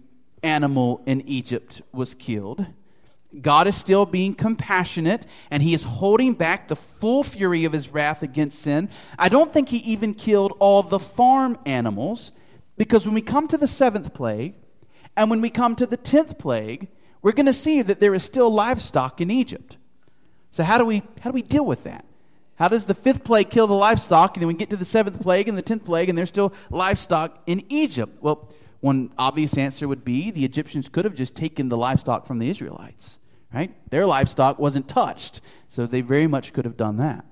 animal 0.43 1.03
in 1.07 1.21
Egypt 1.23 1.83
was 1.93 2.15
killed. 2.15 2.67
God 3.41 3.67
is 3.67 3.77
still 3.77 4.05
being 4.05 4.35
compassionate 4.35 5.27
and 5.51 5.63
he 5.63 5.73
is 5.73 5.83
holding 5.83 6.35
back 6.35 6.69
the 6.69 6.77
full 6.77 7.23
fury 7.25 7.65
of 7.65 7.73
his 7.73 7.89
wrath 7.89 8.23
against 8.23 8.61
sin. 8.61 8.91
I 9.19 9.29
don't 9.29 9.53
think 9.53 9.71
he 9.71 9.79
even 9.79 10.15
killed 10.15 10.53
all 10.59 10.83
the 10.83 10.99
farm 10.99 11.59
animals 11.65 12.33
because 12.77 13.07
when 13.07 13.15
we 13.15 13.23
come 13.23 13.49
to 13.49 13.57
the 13.57 13.69
seventh 13.69 14.13
plague 14.13 14.55
and 15.17 15.31
when 15.31 15.41
we 15.41 15.51
come 15.51 15.77
to 15.77 15.87
the 15.87 15.97
tenth 15.97 16.39
plague, 16.39 16.89
we're 17.23 17.33
going 17.33 17.47
to 17.47 17.55
see 17.55 17.81
that 17.83 18.01
there 18.01 18.15
is 18.15 18.25
still 18.25 18.51
livestock 18.51 19.21
in 19.21 19.31
Egypt. 19.31 19.77
So, 20.51 20.65
how 20.65 20.77
do 20.77 20.85
we, 20.85 21.03
how 21.21 21.31
do 21.31 21.35
we 21.35 21.43
deal 21.43 21.65
with 21.65 21.85
that? 21.85 22.05
How 22.57 22.69
does 22.69 22.85
the 22.85 22.95
fifth 22.95 23.25
plague 23.25 23.51
kill 23.51 23.67
the 23.67 23.75
livestock, 23.75 24.37
and 24.37 24.43
then 24.43 24.49
we 24.49 24.55
get 24.55 24.71
to 24.71 24.77
the 24.77 24.85
seventh 24.85 25.21
plague 25.21 25.49
and 25.49 25.57
the 25.57 25.63
tenth 25.63 25.85
plague, 25.85 26.09
and 26.09 26.19
there's 26.19 26.29
still 26.29 26.53
livestock 26.71 27.43
in 27.47 27.65
Egypt? 27.71 28.19
Well, 28.21 28.49
one 28.83 29.13
obvious 29.17 29.57
answer 29.57 29.87
would 29.87 30.05
be 30.05 30.31
the 30.33 30.45
Egyptians 30.45 30.89
could 30.89 31.05
have 31.05 31.15
just 31.15 31.37
taken 31.37 31.69
the 31.69 31.77
livestock 31.77 32.27
from 32.27 32.41
the 32.41 32.51
Israelites, 32.51 33.21
right? 33.55 33.73
Their 33.91 34.07
livestock 34.07 34.59
wasn't 34.59 34.89
touched, 34.89 35.41
so 35.69 35.87
they 35.87 36.01
very 36.01 36.27
much 36.27 36.53
could 36.53 36.65
have 36.65 36.77
done 36.77 36.97
that. 36.97 37.25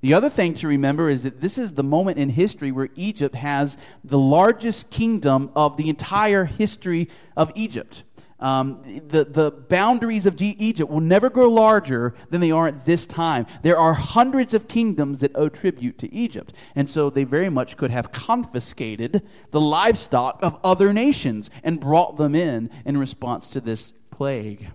The 0.00 0.14
other 0.14 0.30
thing 0.30 0.54
to 0.54 0.68
remember 0.68 1.10
is 1.10 1.22
that 1.24 1.42
this 1.42 1.58
is 1.58 1.74
the 1.74 1.82
moment 1.82 2.16
in 2.16 2.30
history 2.30 2.72
where 2.72 2.88
Egypt 2.94 3.34
has 3.34 3.76
the 4.04 4.18
largest 4.18 4.88
kingdom 4.88 5.50
of 5.54 5.76
the 5.76 5.90
entire 5.90 6.46
history 6.46 7.10
of 7.36 7.52
Egypt. 7.54 8.02
Um, 8.38 8.82
the, 8.84 9.24
the 9.24 9.50
boundaries 9.50 10.26
of 10.26 10.36
G- 10.36 10.56
Egypt 10.58 10.90
will 10.90 11.00
never 11.00 11.30
grow 11.30 11.48
larger 11.48 12.14
than 12.28 12.42
they 12.42 12.50
are 12.50 12.68
at 12.68 12.84
this 12.84 13.06
time. 13.06 13.46
There 13.62 13.78
are 13.78 13.94
hundreds 13.94 14.52
of 14.52 14.68
kingdoms 14.68 15.20
that 15.20 15.32
owe 15.34 15.48
tribute 15.48 15.98
to 15.98 16.12
Egypt. 16.12 16.52
And 16.74 16.88
so 16.90 17.08
they 17.08 17.24
very 17.24 17.48
much 17.48 17.78
could 17.78 17.90
have 17.90 18.12
confiscated 18.12 19.26
the 19.52 19.60
livestock 19.60 20.38
of 20.42 20.60
other 20.62 20.92
nations 20.92 21.48
and 21.64 21.80
brought 21.80 22.18
them 22.18 22.34
in 22.34 22.70
in 22.84 22.98
response 22.98 23.48
to 23.50 23.60
this 23.60 23.94
plague. 24.10 24.68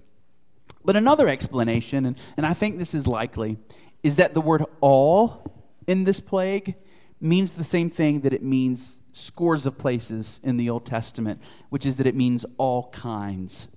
But 0.84 0.96
another 0.96 1.28
explanation, 1.28 2.08
and, 2.08 2.18
and 2.38 2.46
I 2.46 2.54
think 2.54 2.80
this 2.80 2.96
is 2.96 3.06
likely, 3.06 3.58
is 4.02 4.16
that 4.16 4.34
the 4.34 4.42
word 4.42 4.66
all 4.80 5.46
in 5.86 6.04
this 6.06 6.20
plague 6.20 6.74
means 7.20 7.52
the 7.52 7.64
same 7.64 7.92
thing 7.92 8.22
that 8.22 8.34
it 8.34 8.42
means 8.42 8.98
scores 9.14 9.66
of 9.66 9.78
places 9.78 10.40
in 10.44 10.58
the 10.58 10.70
Old 10.70 10.86
Testament, 10.86 11.42
which 11.70 11.86
is 11.86 11.98
that 11.98 12.08
it 12.08 12.16
means 12.16 12.46
all 12.58 12.90
kinds. 12.90 13.68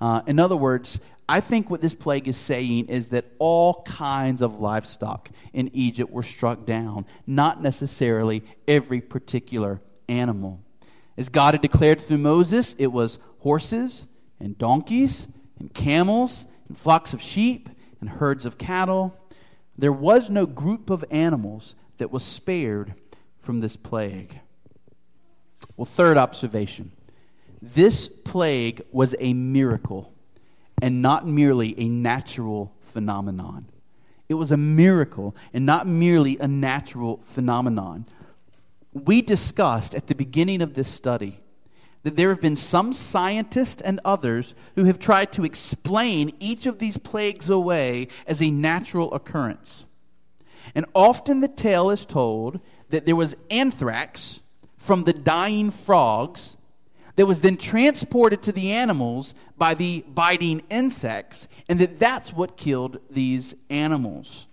Uh, 0.00 0.22
in 0.26 0.38
other 0.38 0.56
words, 0.56 1.00
I 1.28 1.40
think 1.40 1.70
what 1.70 1.80
this 1.80 1.94
plague 1.94 2.28
is 2.28 2.36
saying 2.36 2.88
is 2.88 3.08
that 3.08 3.24
all 3.38 3.82
kinds 3.84 4.42
of 4.42 4.60
livestock 4.60 5.30
in 5.52 5.70
Egypt 5.72 6.10
were 6.10 6.22
struck 6.22 6.66
down, 6.66 7.06
not 7.26 7.62
necessarily 7.62 8.44
every 8.68 9.00
particular 9.00 9.80
animal. 10.08 10.60
As 11.16 11.28
God 11.28 11.54
had 11.54 11.62
declared 11.62 12.00
through 12.00 12.18
Moses, 12.18 12.74
it 12.78 12.88
was 12.88 13.18
horses 13.38 14.06
and 14.38 14.58
donkeys 14.58 15.26
and 15.58 15.72
camels 15.72 16.44
and 16.68 16.76
flocks 16.76 17.14
of 17.14 17.22
sheep 17.22 17.70
and 18.00 18.10
herds 18.10 18.44
of 18.44 18.58
cattle. 18.58 19.16
There 19.78 19.92
was 19.92 20.28
no 20.28 20.44
group 20.44 20.90
of 20.90 21.04
animals 21.10 21.74
that 21.96 22.10
was 22.10 22.24
spared 22.24 22.94
from 23.38 23.60
this 23.60 23.76
plague. 23.76 24.40
Well, 25.76 25.84
third 25.84 26.16
observation 26.16 26.92
this 27.62 28.08
plague 28.08 28.82
was 28.92 29.14
a 29.18 29.32
miracle 29.32 30.12
and 30.82 31.00
not 31.00 31.26
merely 31.26 31.78
a 31.78 31.88
natural 31.88 32.74
phenomenon. 32.80 33.66
It 34.28 34.34
was 34.34 34.50
a 34.50 34.56
miracle 34.56 35.34
and 35.52 35.64
not 35.64 35.86
merely 35.86 36.38
a 36.38 36.46
natural 36.46 37.20
phenomenon. 37.24 38.06
We 38.92 39.22
discussed 39.22 39.94
at 39.94 40.06
the 40.06 40.14
beginning 40.14 40.60
of 40.60 40.74
this 40.74 40.88
study 40.88 41.40
that 42.02 42.16
there 42.16 42.28
have 42.28 42.40
been 42.40 42.56
some 42.56 42.92
scientists 42.92 43.80
and 43.80 43.98
others 44.04 44.54
who 44.74 44.84
have 44.84 44.98
tried 44.98 45.32
to 45.32 45.44
explain 45.44 46.34
each 46.38 46.66
of 46.66 46.78
these 46.78 46.98
plagues 46.98 47.48
away 47.48 48.08
as 48.26 48.42
a 48.42 48.50
natural 48.50 49.12
occurrence. 49.14 49.86
And 50.74 50.84
often 50.94 51.40
the 51.40 51.48
tale 51.48 51.90
is 51.90 52.04
told 52.04 52.60
that 52.90 53.06
there 53.06 53.16
was 53.16 53.36
anthrax 53.50 54.40
from 54.84 55.04
the 55.04 55.14
dying 55.14 55.70
frogs 55.70 56.58
that 57.16 57.24
was 57.24 57.40
then 57.40 57.56
transported 57.56 58.42
to 58.42 58.52
the 58.52 58.70
animals 58.70 59.34
by 59.56 59.72
the 59.72 60.04
biting 60.06 60.62
insects, 60.68 61.48
and 61.70 61.80
that 61.80 61.98
that's 61.98 62.34
what 62.34 62.58
killed 62.58 62.98
these 63.08 63.54
animals. 63.70 64.46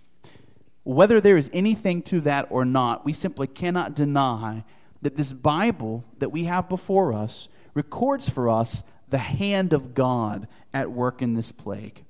Whether 0.83 1.19
there 1.19 1.35
is 1.35 1.49
anything 1.51 2.01
to 2.03 2.21
that 2.21 2.47
or 2.49 2.63
not, 2.63 3.03
we 3.03 3.11
simply 3.11 3.45
cannot 3.45 3.93
deny 3.93 4.63
that 5.01 5.17
this 5.17 5.33
Bible 5.33 6.05
that 6.19 6.31
we 6.31 6.45
have 6.45 6.69
before 6.69 7.11
us 7.11 7.49
records 7.73 8.29
for 8.29 8.47
us 8.47 8.83
the 9.09 9.17
hand 9.17 9.73
of 9.73 9.93
God 9.93 10.47
at 10.73 10.91
work 10.91 11.21
in 11.21 11.33
this 11.33 11.51
plague. 11.51 12.05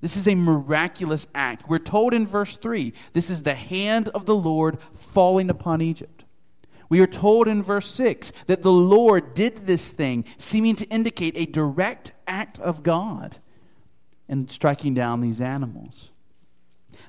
This 0.00 0.16
is 0.16 0.26
a 0.26 0.34
miraculous 0.34 1.28
act. 1.36 1.68
We're 1.68 1.78
told 1.78 2.14
in 2.14 2.26
verse 2.26 2.56
3 2.56 2.92
this 3.12 3.30
is 3.30 3.44
the 3.44 3.54
hand 3.54 4.08
of 4.08 4.26
the 4.26 4.34
Lord 4.34 4.80
falling 4.92 5.50
upon 5.50 5.82
Egypt. 5.82 6.24
We 6.90 7.00
are 7.00 7.06
told 7.06 7.48
in 7.48 7.62
verse 7.62 7.90
6 7.92 8.32
that 8.46 8.62
the 8.62 8.72
Lord 8.72 9.32
did 9.32 9.66
this 9.66 9.92
thing, 9.92 10.26
seeming 10.36 10.76
to 10.76 10.86
indicate 10.86 11.36
a 11.36 11.46
direct 11.46 12.12
act 12.26 12.58
of 12.58 12.82
God 12.82 13.38
in 14.28 14.48
striking 14.48 14.92
down 14.92 15.20
these 15.20 15.40
animals. 15.40 16.10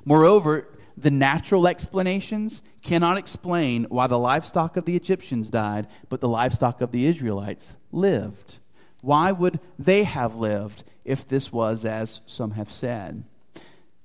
Moreover, 0.06 0.68
the 0.96 1.12
natural 1.12 1.68
explanations 1.68 2.62
cannot 2.84 3.18
explain 3.18 3.86
why 3.86 4.08
the 4.08 4.20
livestock 4.20 4.78
of 4.78 4.86
the 4.86 4.96
Egyptians 4.96 5.50
died, 5.50 5.88
but 6.10 6.22
the 6.22 6.30
livestock 6.30 6.82
of 6.82 6.92
the 6.92 7.08
Israelites 7.08 7.76
lived. 7.92 8.60
Why 9.02 9.32
would 9.32 9.60
they 9.80 10.04
have 10.04 10.36
lived 10.36 10.84
if 11.04 11.28
this 11.28 11.52
was 11.52 11.86
as 11.86 12.22
some 12.28 12.52
have 12.52 12.72
said? 12.72 13.24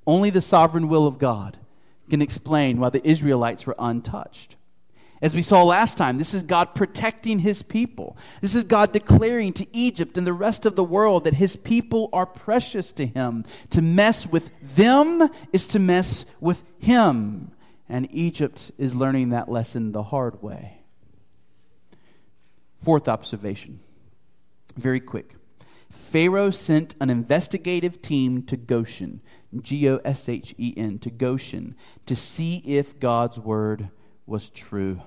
Only 0.06 0.30
the 0.30 0.40
sovereign 0.40 0.88
will 0.88 1.06
of 1.06 1.18
God 1.18 1.58
can 2.08 2.22
explain 2.22 2.78
why 2.78 2.88
the 2.88 3.06
Israelites 3.06 3.66
were 3.66 3.76
untouched. 3.78 4.55
As 5.26 5.34
we 5.34 5.42
saw 5.42 5.64
last 5.64 5.98
time, 5.98 6.18
this 6.18 6.34
is 6.34 6.44
God 6.44 6.76
protecting 6.76 7.40
his 7.40 7.60
people. 7.60 8.16
This 8.40 8.54
is 8.54 8.62
God 8.62 8.92
declaring 8.92 9.54
to 9.54 9.66
Egypt 9.76 10.16
and 10.16 10.24
the 10.24 10.32
rest 10.32 10.66
of 10.66 10.76
the 10.76 10.84
world 10.84 11.24
that 11.24 11.34
his 11.34 11.56
people 11.56 12.08
are 12.12 12.26
precious 12.26 12.92
to 12.92 13.04
him. 13.04 13.44
To 13.70 13.82
mess 13.82 14.24
with 14.24 14.52
them 14.62 15.28
is 15.52 15.66
to 15.66 15.80
mess 15.80 16.26
with 16.38 16.62
him. 16.78 17.50
And 17.88 18.06
Egypt 18.12 18.70
is 18.78 18.94
learning 18.94 19.30
that 19.30 19.48
lesson 19.48 19.90
the 19.90 20.04
hard 20.04 20.44
way. 20.44 20.78
Fourth 22.80 23.08
observation, 23.08 23.80
very 24.76 25.00
quick. 25.00 25.34
Pharaoh 25.90 26.52
sent 26.52 26.94
an 27.00 27.10
investigative 27.10 28.00
team 28.00 28.44
to 28.44 28.56
Goshen, 28.56 29.22
G 29.60 29.88
O 29.88 29.96
S 30.04 30.28
H 30.28 30.54
E 30.56 30.72
N, 30.76 31.00
to 31.00 31.10
Goshen, 31.10 31.74
to 32.06 32.14
see 32.14 32.58
if 32.58 33.00
God's 33.00 33.40
word 33.40 33.88
was 34.24 34.50
true. 34.50 35.00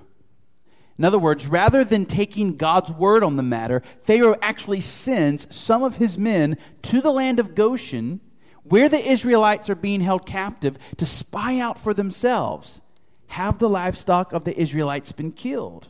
In 1.00 1.06
other 1.06 1.18
words, 1.18 1.46
rather 1.46 1.82
than 1.82 2.04
taking 2.04 2.58
God's 2.58 2.92
word 2.92 3.24
on 3.24 3.36
the 3.36 3.42
matter, 3.42 3.82
Pharaoh 4.02 4.36
actually 4.42 4.82
sends 4.82 5.46
some 5.48 5.82
of 5.82 5.96
his 5.96 6.18
men 6.18 6.58
to 6.82 7.00
the 7.00 7.10
land 7.10 7.40
of 7.40 7.54
Goshen, 7.54 8.20
where 8.64 8.86
the 8.86 9.10
Israelites 9.10 9.70
are 9.70 9.74
being 9.74 10.02
held 10.02 10.26
captive, 10.26 10.76
to 10.98 11.06
spy 11.06 11.58
out 11.58 11.78
for 11.78 11.94
themselves. 11.94 12.82
Have 13.28 13.58
the 13.58 13.68
livestock 13.70 14.34
of 14.34 14.44
the 14.44 14.54
Israelites 14.60 15.10
been 15.10 15.32
killed? 15.32 15.88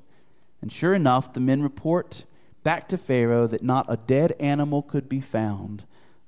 And 0.62 0.70
sure 0.70 0.94
enough, 0.94 1.33
the 1.33 1.40
men 1.40 1.61
report 1.61 2.25
back 2.62 2.87
to 2.90 2.96
Pharaoh 2.96 3.49
that 3.49 3.64
not 3.64 3.87
a 3.88 3.96
dead 3.96 4.37
animal 4.38 4.81
could 4.81 5.09
be 5.09 5.20
found 5.20 5.83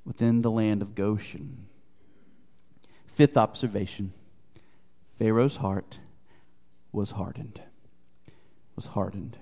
within 0.05 0.43
the 0.43 0.51
land 0.51 0.83
of 0.83 0.97
Goshen. 0.97 1.69
Fifth 3.07 3.37
observation 3.37 4.13
Pharaoh's 5.21 5.59
heart 5.59 6.01
was 6.91 7.13
hardened. 7.13 7.61
Was 8.83 8.89
hardened. 8.95 9.37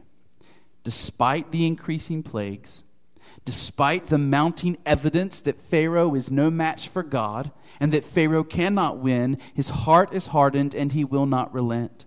Despite 0.84 1.50
the 1.50 1.66
increasing 1.66 2.22
plagues, 2.22 2.82
despite 3.46 4.04
the 4.04 4.18
mounting 4.18 4.76
evidence 4.84 5.40
that 5.40 5.62
Pharaoh 5.62 6.14
is 6.14 6.30
no 6.30 6.50
match 6.50 6.90
for 6.90 7.02
God 7.02 7.50
and 7.80 7.90
that 7.92 8.04
Pharaoh 8.04 8.44
cannot 8.44 8.98
win, 8.98 9.38
his 9.54 9.70
heart 9.70 10.12
is 10.12 10.26
hardened 10.26 10.74
and 10.74 10.92
he 10.92 11.06
will 11.06 11.24
not 11.24 11.54
relent. 11.54 12.04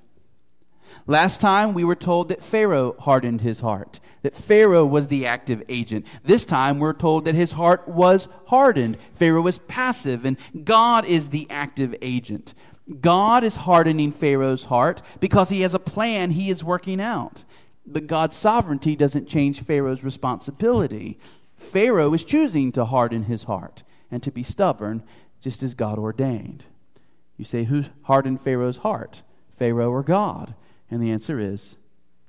Last 1.08 1.42
time 1.42 1.74
we 1.74 1.84
were 1.84 1.96
told 1.96 2.30
that 2.30 2.44
Pharaoh 2.44 2.96
hardened 3.00 3.42
his 3.42 3.62
heart, 3.62 4.00
that 4.22 4.36
Pharaoh 4.36 4.86
was 4.86 5.08
the 5.08 5.26
active 5.26 5.64
agent. 5.70 6.06
This 6.24 6.46
time 6.46 6.78
we're 6.78 6.94
told 6.94 7.26
that 7.26 7.34
his 7.34 7.54
heart 7.54 7.88
was 7.88 8.28
hardened. 8.46 9.00
Pharaoh 9.16 9.42
was 9.42 9.58
passive 9.58 10.24
and 10.24 10.38
God 10.64 11.06
is 11.06 11.30
the 11.30 11.48
active 11.50 11.96
agent. 12.04 12.54
God 13.00 13.44
is 13.44 13.56
hardening 13.56 14.12
Pharaoh's 14.12 14.66
heart 14.66 15.02
because 15.20 15.50
he 15.50 15.62
has 15.62 15.74
a 15.74 15.80
plan 15.80 16.32
he 16.32 16.50
is 16.50 16.64
working 16.64 17.00
out. 17.00 17.44
But 17.86 18.08
God's 18.08 18.36
sovereignty 18.36 18.96
doesn't 18.96 19.28
change 19.28 19.62
Pharaoh's 19.62 20.04
responsibility. 20.04 21.18
Pharaoh 21.56 22.14
is 22.14 22.24
choosing 22.24 22.72
to 22.74 22.86
harden 22.86 23.24
his 23.24 23.44
heart 23.44 23.84
and 24.12 24.22
to 24.24 24.32
be 24.32 24.44
stubborn, 24.44 25.04
just 25.42 25.64
as 25.64 25.74
God 25.74 25.98
ordained. 25.98 26.64
You 27.38 27.46
say, 27.46 27.64
Who 27.66 27.86
hardened 28.04 28.42
Pharaoh's 28.42 28.78
heart? 28.78 29.24
Pharaoh 29.58 29.92
or 29.92 30.04
God? 30.04 30.56
And 30.92 31.02
the 31.02 31.12
answer 31.12 31.40
is 31.40 31.78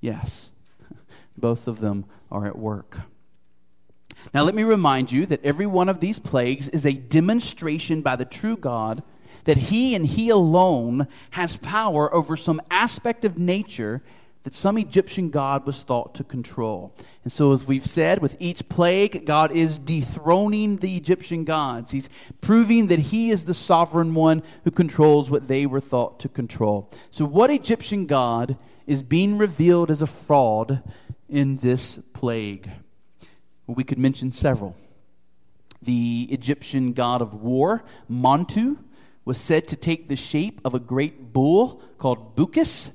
yes. 0.00 0.50
Both 1.36 1.66
of 1.66 1.80
them 1.80 2.06
are 2.30 2.46
at 2.46 2.58
work. 2.58 3.00
Now, 4.32 4.44
let 4.44 4.54
me 4.54 4.62
remind 4.62 5.12
you 5.12 5.26
that 5.26 5.44
every 5.44 5.66
one 5.66 5.88
of 5.88 6.00
these 6.00 6.18
plagues 6.18 6.68
is 6.68 6.86
a 6.86 6.92
demonstration 6.92 8.00
by 8.00 8.16
the 8.16 8.24
true 8.24 8.56
God 8.56 9.02
that 9.44 9.56
He 9.56 9.94
and 9.94 10.06
He 10.06 10.28
alone 10.28 11.08
has 11.30 11.56
power 11.56 12.12
over 12.14 12.36
some 12.36 12.60
aspect 12.70 13.24
of 13.24 13.38
nature 13.38 14.02
that 14.44 14.54
some 14.54 14.76
Egyptian 14.76 15.30
god 15.30 15.64
was 15.64 15.82
thought 15.82 16.14
to 16.14 16.24
control. 16.24 16.94
And 17.24 17.32
so, 17.32 17.52
as 17.52 17.66
we've 17.66 17.86
said, 17.86 18.20
with 18.20 18.36
each 18.38 18.68
plague, 18.68 19.24
God 19.24 19.50
is 19.50 19.78
dethroning 19.78 20.76
the 20.76 20.96
Egyptian 20.96 21.44
gods. 21.44 21.90
He's 21.90 22.10
proving 22.42 22.88
that 22.88 22.98
He 22.98 23.30
is 23.30 23.46
the 23.46 23.54
sovereign 23.54 24.14
one 24.14 24.42
who 24.64 24.70
controls 24.70 25.30
what 25.30 25.48
they 25.48 25.64
were 25.64 25.80
thought 25.80 26.20
to 26.20 26.28
control. 26.28 26.90
So, 27.10 27.24
what 27.24 27.50
Egyptian 27.50 28.04
god 28.04 28.58
is 28.86 29.02
being 29.02 29.38
revealed 29.38 29.90
as 29.90 30.02
a 30.02 30.06
fraud 30.06 30.82
in 31.28 31.56
this 31.56 31.98
plague? 32.12 32.68
Well, 33.66 33.76
we 33.76 33.84
could 33.84 33.98
mention 33.98 34.30
several. 34.32 34.76
The 35.80 36.28
Egyptian 36.30 36.92
god 36.92 37.22
of 37.22 37.32
war, 37.32 37.82
Montu, 38.10 38.76
was 39.24 39.38
said 39.38 39.68
to 39.68 39.76
take 39.76 40.08
the 40.08 40.16
shape 40.16 40.60
of 40.64 40.74
a 40.74 40.78
great 40.78 41.32
bull 41.32 41.82
called 41.98 42.36
Buchis. 42.36 42.90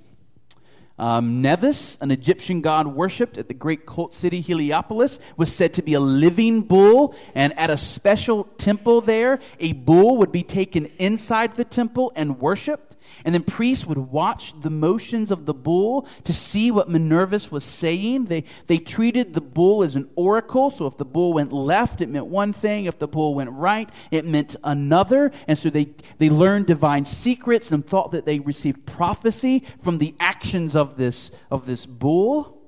Um, 0.99 1.41
Mnevis, 1.41 1.99
an 2.01 2.11
Egyptian 2.11 2.59
god 2.59 2.85
worshipped 2.87 3.37
at 3.37 3.47
the 3.47 3.53
great 3.53 3.85
cult 3.85 4.13
city 4.13 4.41
Heliopolis, 4.41 5.17
was 5.37 5.55
said 5.55 5.73
to 5.75 5.81
be 5.81 5.93
a 5.93 5.99
living 5.99 6.61
bull, 6.61 7.15
and 7.33 7.57
at 7.57 7.69
a 7.69 7.77
special 7.77 8.43
temple 8.57 8.99
there, 8.99 9.39
a 9.61 9.71
bull 9.71 10.17
would 10.17 10.31
be 10.31 10.43
taken 10.43 10.91
inside 10.99 11.55
the 11.55 11.63
temple 11.63 12.11
and 12.15 12.39
worshiped. 12.39 12.89
And 13.25 13.33
then 13.33 13.43
priests 13.43 13.85
would 13.85 13.97
watch 13.97 14.53
the 14.59 14.69
motions 14.69 15.31
of 15.31 15.45
the 15.45 15.53
bull 15.53 16.07
to 16.23 16.33
see 16.33 16.71
what 16.71 16.89
Mnevis 16.89 17.51
was 17.51 17.63
saying. 17.63 18.25
They, 18.25 18.43
they 18.67 18.77
treated 18.77 19.33
the 19.33 19.41
bull 19.41 19.83
as 19.83 19.95
an 19.95 20.09
oracle. 20.15 20.71
So 20.71 20.85
if 20.87 20.97
the 20.97 21.05
bull 21.05 21.33
went 21.33 21.51
left, 21.51 22.01
it 22.01 22.09
meant 22.09 22.27
one 22.27 22.53
thing. 22.53 22.85
If 22.85 22.99
the 22.99 23.07
bull 23.07 23.35
went 23.35 23.51
right, 23.51 23.89
it 24.11 24.25
meant 24.25 24.55
another. 24.63 25.31
And 25.47 25.57
so 25.57 25.69
they, 25.69 25.89
they 26.17 26.29
learned 26.29 26.67
divine 26.67 27.05
secrets 27.05 27.71
and 27.71 27.85
thought 27.85 28.11
that 28.11 28.25
they 28.25 28.39
received 28.39 28.85
prophecy 28.85 29.63
from 29.79 29.97
the 29.97 30.15
actions 30.19 30.75
of 30.75 30.88
this, 30.97 31.31
of 31.49 31.65
this 31.65 31.85
bull. 31.85 32.61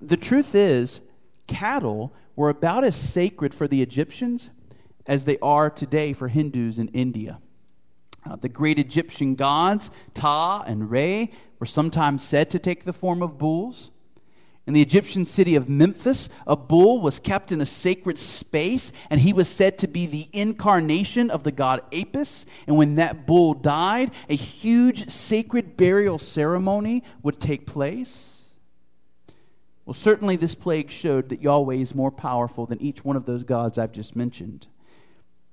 The 0.00 0.16
truth 0.16 0.54
is, 0.54 1.00
cattle 1.46 2.12
were 2.36 2.50
about 2.50 2.84
as 2.84 2.96
sacred 2.96 3.52
for 3.52 3.66
the 3.66 3.82
Egyptians 3.82 4.50
as 5.06 5.24
they 5.24 5.38
are 5.38 5.70
today 5.70 6.12
for 6.12 6.28
Hindus 6.28 6.78
in 6.78 6.88
India. 6.88 7.40
Uh, 8.24 8.36
the 8.36 8.48
great 8.48 8.78
Egyptian 8.78 9.34
gods, 9.34 9.90
Ptah 10.14 10.64
and 10.66 10.90
Re, 10.90 11.32
were 11.58 11.66
sometimes 11.66 12.22
said 12.22 12.50
to 12.50 12.58
take 12.58 12.84
the 12.84 12.92
form 12.92 13.22
of 13.22 13.38
bulls. 13.38 13.90
In 14.68 14.74
the 14.74 14.82
Egyptian 14.82 15.24
city 15.24 15.54
of 15.54 15.70
Memphis, 15.70 16.28
a 16.46 16.54
bull 16.54 17.00
was 17.00 17.20
kept 17.20 17.52
in 17.52 17.62
a 17.62 17.64
sacred 17.64 18.18
space, 18.18 18.92
and 19.08 19.18
he 19.18 19.32
was 19.32 19.48
said 19.48 19.78
to 19.78 19.88
be 19.88 20.04
the 20.04 20.28
incarnation 20.34 21.30
of 21.30 21.42
the 21.42 21.50
god 21.50 21.80
Apis. 21.90 22.44
And 22.66 22.76
when 22.76 22.96
that 22.96 23.26
bull 23.26 23.54
died, 23.54 24.10
a 24.28 24.36
huge 24.36 25.08
sacred 25.08 25.78
burial 25.78 26.18
ceremony 26.18 27.02
would 27.22 27.40
take 27.40 27.64
place. 27.64 28.50
Well, 29.86 29.94
certainly 29.94 30.36
this 30.36 30.54
plague 30.54 30.90
showed 30.90 31.30
that 31.30 31.40
Yahweh 31.40 31.76
is 31.76 31.94
more 31.94 32.12
powerful 32.12 32.66
than 32.66 32.82
each 32.82 33.02
one 33.02 33.16
of 33.16 33.24
those 33.24 33.44
gods 33.44 33.78
I've 33.78 33.92
just 33.92 34.16
mentioned. 34.16 34.66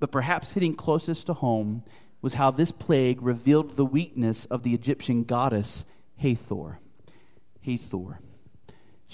But 0.01 0.11
perhaps 0.11 0.51
hitting 0.51 0.75
closest 0.75 1.27
to 1.27 1.33
home 1.35 1.83
was 2.21 2.33
how 2.33 2.51
this 2.51 2.71
plague 2.73 3.21
revealed 3.21 3.77
the 3.77 3.85
weakness 3.85 4.43
of 4.43 4.63
the 4.63 4.73
Egyptian 4.73 5.23
goddess 5.23 5.85
Hathor. 6.17 6.79
Hathor. 7.61 8.19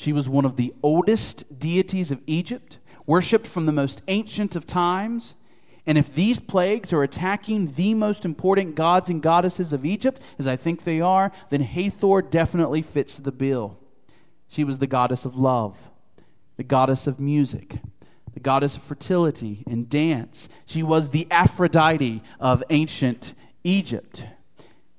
She 0.02 0.14
was 0.14 0.28
one 0.28 0.46
of 0.46 0.56
the 0.56 0.74
oldest 0.82 1.60
deities 1.60 2.10
of 2.10 2.24
Egypt, 2.26 2.80
worshipped 3.06 3.46
from 3.46 3.68
the 3.68 3.72
most 3.72 4.02
ancient 4.08 4.56
of 4.56 4.66
times. 4.66 5.36
And 5.86 5.96
if 5.96 6.16
these 6.16 6.40
plagues 6.40 6.92
are 6.92 7.04
attacking 7.04 7.74
the 7.76 7.94
most 7.94 8.26
important 8.26 8.74
gods 8.74 9.12
and 9.12 9.22
goddesses 9.22 9.72
of 9.72 9.86
Egypt, 9.86 10.20
as 10.40 10.48
I 10.48 10.56
think 10.56 10.84
they 10.86 11.02
are, 11.02 11.32
then 11.52 11.62
Hathor 11.62 12.24
definitely 12.24 12.82
fits 12.82 13.18
the 13.18 13.32
bill. 13.32 13.78
She 14.48 14.64
was 14.64 14.80
the 14.80 14.88
goddess 14.88 15.24
of 15.24 15.38
love, 15.38 15.92
the 16.58 16.64
goddess 16.64 17.06
of 17.06 17.20
music, 17.20 17.78
the 18.34 18.40
goddess 18.40 18.76
of 18.76 18.82
fertility 18.82 19.64
and 19.68 19.88
dance. 19.88 20.50
She 20.66 20.82
was 20.82 21.10
the 21.10 21.28
Aphrodite 21.30 22.24
of 22.40 22.64
ancient 22.72 23.36
Egypt. 23.64 24.26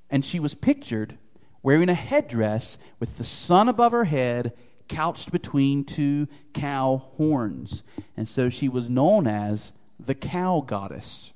And 0.09 0.25
she 0.25 0.39
was 0.39 0.55
pictured 0.55 1.19
wearing 1.61 1.89
a 1.89 1.95
headdress 1.95 2.79
with 3.01 3.19
the 3.19 3.25
sun 3.25 3.69
above 3.69 3.91
her 3.91 4.05
head, 4.05 4.53
couched 4.89 5.33
between 5.33 5.85
two 5.85 6.29
cow 6.53 7.05
horns. 7.17 7.83
And 8.17 8.29
so 8.29 8.49
she 8.49 8.69
was 8.69 8.91
known 8.91 9.27
as 9.27 9.73
the 9.99 10.15
cow 10.15 10.63
goddess. 10.67 11.33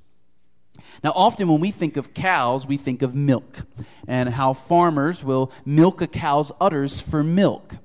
Now, 1.03 1.13
often 1.15 1.49
when 1.49 1.61
we 1.61 1.71
think 1.71 1.97
of 1.97 2.15
cows, 2.15 2.67
we 2.67 2.77
think 2.77 3.03
of 3.03 3.15
milk 3.15 3.63
and 4.07 4.29
how 4.29 4.53
farmers 4.53 5.25
will 5.25 5.51
milk 5.65 6.01
a 6.01 6.07
cow's 6.07 6.53
udders 6.61 7.01
for 7.01 7.23
milk. 7.23 7.77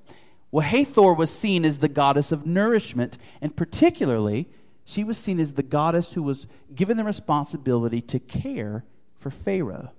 Well, 0.51 0.65
Hathor 0.65 1.13
was 1.13 1.31
seen 1.31 1.63
as 1.63 1.77
the 1.77 1.87
goddess 1.87 2.31
of 2.31 2.45
nourishment, 2.45 3.17
and 3.39 3.55
particularly, 3.55 4.49
she 4.83 5.03
was 5.03 5.17
seen 5.17 5.39
as 5.39 5.53
the 5.53 5.63
goddess 5.63 6.13
who 6.13 6.23
was 6.23 6.47
given 6.75 6.97
the 6.97 7.05
responsibility 7.05 8.01
to 8.01 8.19
care 8.19 8.83
for 9.17 9.29
Pharaoh. 9.29 9.91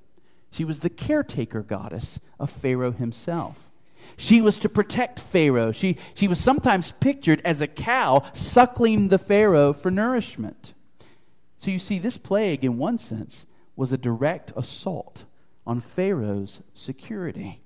She 0.51 0.65
was 0.65 0.81
the 0.81 0.91
caretaker 0.91 1.63
goddess 1.63 2.21
of 2.39 2.51
Pharaoh 2.51 2.93
himself. 2.93 3.71
She 4.17 4.41
was 4.41 4.59
to 4.61 4.69
protect 4.69 5.21
Pharaoh. 5.21 5.73
She, 5.73 5.97
she 6.15 6.29
was 6.29 6.39
sometimes 6.39 6.93
pictured 7.01 7.41
as 7.45 7.61
a 7.61 7.67
cow 7.67 8.25
suckling 8.33 9.09
the 9.09 9.19
Pharaoh 9.19 9.73
for 9.73 9.91
nourishment. 9.91 10.75
So 11.59 11.71
you 11.71 11.79
see, 11.79 11.99
this 11.99 12.19
plague, 12.19 12.65
in 12.65 12.79
one 12.79 12.99
sense, 12.99 13.47
was 13.77 13.93
a 13.93 13.99
direct 13.99 14.53
assault 14.57 15.25
on 15.67 15.81
Pharaoh's 15.81 16.61
security. 16.75 17.63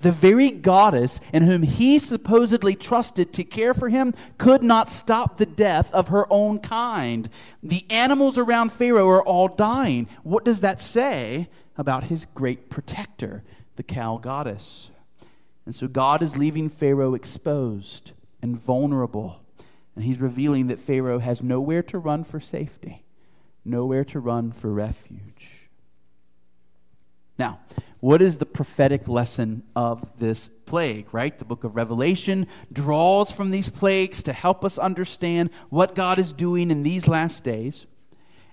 The 0.00 0.12
very 0.12 0.50
goddess 0.50 1.20
in 1.32 1.42
whom 1.42 1.62
he 1.62 1.98
supposedly 1.98 2.74
trusted 2.74 3.32
to 3.34 3.44
care 3.44 3.74
for 3.74 3.88
him 3.88 4.14
could 4.38 4.62
not 4.62 4.90
stop 4.90 5.36
the 5.36 5.46
death 5.46 5.92
of 5.92 6.08
her 6.08 6.26
own 6.32 6.58
kind. 6.58 7.28
The 7.62 7.84
animals 7.90 8.38
around 8.38 8.72
Pharaoh 8.72 9.08
are 9.08 9.22
all 9.22 9.48
dying. 9.48 10.08
What 10.22 10.44
does 10.44 10.60
that 10.60 10.80
say 10.80 11.48
about 11.76 12.04
his 12.04 12.26
great 12.26 12.70
protector, 12.70 13.42
the 13.76 13.82
cow 13.82 14.16
goddess? 14.16 14.90
And 15.66 15.74
so 15.74 15.88
God 15.88 16.22
is 16.22 16.36
leaving 16.36 16.68
Pharaoh 16.68 17.14
exposed 17.14 18.12
and 18.42 18.60
vulnerable. 18.60 19.40
And 19.94 20.04
he's 20.04 20.18
revealing 20.18 20.68
that 20.68 20.78
Pharaoh 20.78 21.18
has 21.18 21.42
nowhere 21.42 21.82
to 21.84 21.98
run 21.98 22.24
for 22.24 22.40
safety, 22.40 23.04
nowhere 23.64 24.04
to 24.06 24.20
run 24.20 24.52
for 24.52 24.72
refuge. 24.72 25.68
Now, 27.38 27.60
what 28.00 28.22
is 28.22 28.38
the 28.38 28.46
prophetic 28.46 29.08
lesson 29.08 29.62
of 29.76 30.18
this 30.18 30.48
plague, 30.66 31.06
right? 31.12 31.38
The 31.38 31.44
book 31.44 31.64
of 31.64 31.76
Revelation 31.76 32.46
draws 32.72 33.30
from 33.30 33.50
these 33.50 33.68
plagues 33.68 34.22
to 34.24 34.32
help 34.32 34.64
us 34.64 34.78
understand 34.78 35.50
what 35.68 35.94
God 35.94 36.18
is 36.18 36.32
doing 36.32 36.70
in 36.70 36.82
these 36.82 37.08
last 37.08 37.44
days. 37.44 37.86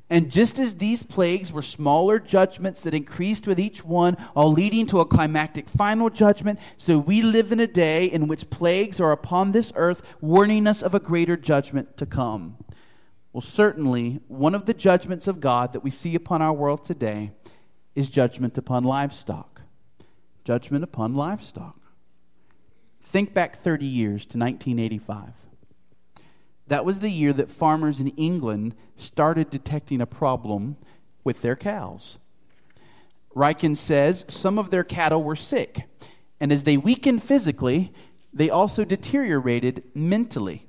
And 0.10 0.32
just 0.32 0.58
as 0.58 0.76
these 0.76 1.04
plagues 1.04 1.52
were 1.52 1.62
smaller 1.62 2.18
judgments 2.18 2.82
that 2.82 2.94
increased 2.94 3.46
with 3.46 3.60
each 3.60 3.84
one, 3.84 4.16
all 4.36 4.52
leading 4.52 4.86
to 4.88 5.02
a 5.02 5.06
climactic 5.06 5.68
final 5.68 6.10
judgment, 6.10 6.60
so 6.78 6.98
we 6.98 7.22
live 7.22 7.52
in 7.52 7.60
a 7.60 7.68
day 7.68 8.06
in 8.06 8.28
which 8.28 8.50
plagues 8.50 9.02
are 9.02 9.12
upon 9.12 9.52
this 9.52 9.74
earth, 9.76 10.02
warning 10.22 10.66
us 10.66 10.82
of 10.82 10.94
a 10.94 11.00
greater 11.00 11.36
judgment 11.36 11.98
to 11.98 12.06
come. 12.06 12.56
Well, 13.34 13.42
certainly, 13.42 14.22
one 14.30 14.56
of 14.56 14.66
the 14.66 14.74
judgments 14.74 15.28
of 15.28 15.42
God 15.42 15.74
that 15.74 15.84
we 15.84 15.92
see 15.92 16.16
upon 16.16 16.42
our 16.42 16.54
world 16.54 16.86
today 16.86 17.32
is 17.94 18.08
judgment 18.08 18.58
upon 18.58 18.84
livestock. 18.84 19.62
Judgment 20.46 20.86
upon 20.86 21.16
livestock. 21.16 21.76
Think 23.04 23.34
back 23.34 23.58
30 23.58 23.86
years 23.86 24.26
to 24.28 24.38
1985. 24.38 25.47
That 26.68 26.86
was 26.86 27.00
the 27.00 27.10
year 27.10 27.34
that 27.34 27.50
farmers 27.50 28.00
in 28.00 28.10
England 28.10 28.76
started 28.96 29.50
detecting 29.50 30.02
a 30.02 30.06
problem 30.06 30.78
with 31.24 31.42
their 31.42 31.56
cows. 31.56 32.18
Ryken 33.36 33.78
says 33.78 34.26
some 34.28 34.58
of 34.58 34.70
their 34.70 34.84
cattle 34.84 35.24
were 35.24 35.36
sick, 35.36 35.84
and 36.40 36.52
as 36.52 36.64
they 36.64 36.78
weakened 36.78 37.24
physically, 37.24 37.94
they 38.34 38.50
also 38.50 38.84
deteriorated 38.84 39.84
mentally. 39.94 40.66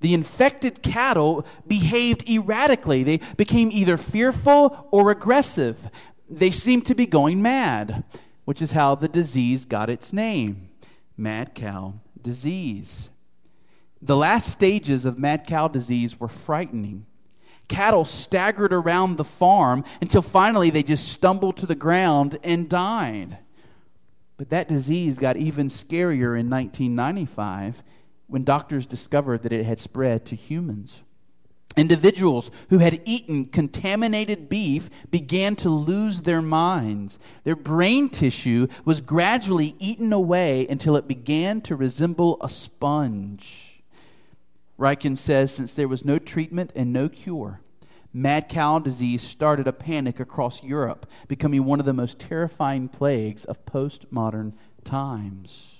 The 0.00 0.12
infected 0.12 0.82
cattle 0.82 1.46
behaved 1.66 2.28
erratically. 2.28 3.02
They 3.02 3.20
became 3.36 3.70
either 3.72 3.96
fearful 3.96 4.88
or 4.90 5.10
aggressive 5.10 5.90
they 6.28 6.50
seemed 6.50 6.86
to 6.86 6.94
be 6.94 7.06
going 7.06 7.40
mad, 7.40 8.04
which 8.44 8.60
is 8.60 8.72
how 8.72 8.94
the 8.94 9.08
disease 9.08 9.64
got 9.64 9.90
its 9.90 10.12
name 10.12 10.68
mad 11.16 11.54
cow 11.54 11.94
disease. 12.20 13.08
The 14.02 14.16
last 14.16 14.50
stages 14.50 15.04
of 15.04 15.18
mad 15.18 15.46
cow 15.46 15.68
disease 15.68 16.20
were 16.20 16.28
frightening. 16.28 17.06
Cattle 17.68 18.04
staggered 18.04 18.72
around 18.72 19.16
the 19.16 19.24
farm 19.24 19.84
until 20.00 20.22
finally 20.22 20.70
they 20.70 20.82
just 20.82 21.08
stumbled 21.08 21.56
to 21.58 21.66
the 21.66 21.74
ground 21.74 22.38
and 22.44 22.68
died. 22.68 23.38
But 24.36 24.50
that 24.50 24.68
disease 24.68 25.18
got 25.18 25.36
even 25.36 25.68
scarier 25.68 26.38
in 26.38 26.50
1995 26.50 27.82
when 28.28 28.44
doctors 28.44 28.86
discovered 28.86 29.42
that 29.42 29.52
it 29.52 29.64
had 29.64 29.80
spread 29.80 30.26
to 30.26 30.36
humans. 30.36 31.02
Individuals 31.76 32.50
who 32.70 32.78
had 32.78 33.02
eaten 33.04 33.46
contaminated 33.46 34.48
beef 34.48 34.88
began 35.10 35.56
to 35.56 35.68
lose 35.68 36.22
their 36.22 36.40
minds. 36.40 37.18
Their 37.44 37.56
brain 37.56 38.08
tissue 38.08 38.66
was 38.84 39.00
gradually 39.00 39.74
eaten 39.78 40.12
away 40.12 40.66
until 40.68 40.96
it 40.96 41.06
began 41.06 41.60
to 41.62 41.76
resemble 41.76 42.38
a 42.40 42.48
sponge. 42.48 43.65
Ryken 44.78 45.16
says 45.16 45.52
since 45.52 45.72
there 45.72 45.88
was 45.88 46.04
no 46.04 46.18
treatment 46.18 46.72
and 46.76 46.92
no 46.92 47.08
cure, 47.08 47.60
mad 48.12 48.48
cow 48.48 48.78
disease 48.78 49.22
started 49.22 49.66
a 49.66 49.72
panic 49.72 50.20
across 50.20 50.62
Europe, 50.62 51.06
becoming 51.28 51.64
one 51.64 51.80
of 51.80 51.86
the 51.86 51.92
most 51.92 52.18
terrifying 52.18 52.88
plagues 52.88 53.44
of 53.44 53.64
postmodern 53.64 54.52
times. 54.84 55.76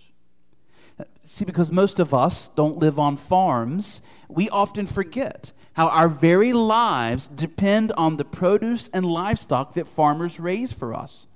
See, 1.25 1.45
because 1.45 1.71
most 1.71 1.99
of 1.99 2.15
us 2.15 2.49
don't 2.55 2.79
live 2.79 2.99
on 2.99 3.17
farms, 3.17 4.01
we 4.29 4.49
often 4.49 4.87
forget 4.87 5.53
how 5.75 5.89
our 5.89 6.09
very 6.09 6.53
lives 6.53 7.29
depend 7.29 7.93
on 7.93 8.17
the 8.17 8.25
produce 8.25 8.89
and 8.95 9.05
livestock 9.05 9.75
that 9.75 9.87
farmers 9.87 10.41
raise 10.41 10.73
for 10.73 10.95
us. 10.95 11.27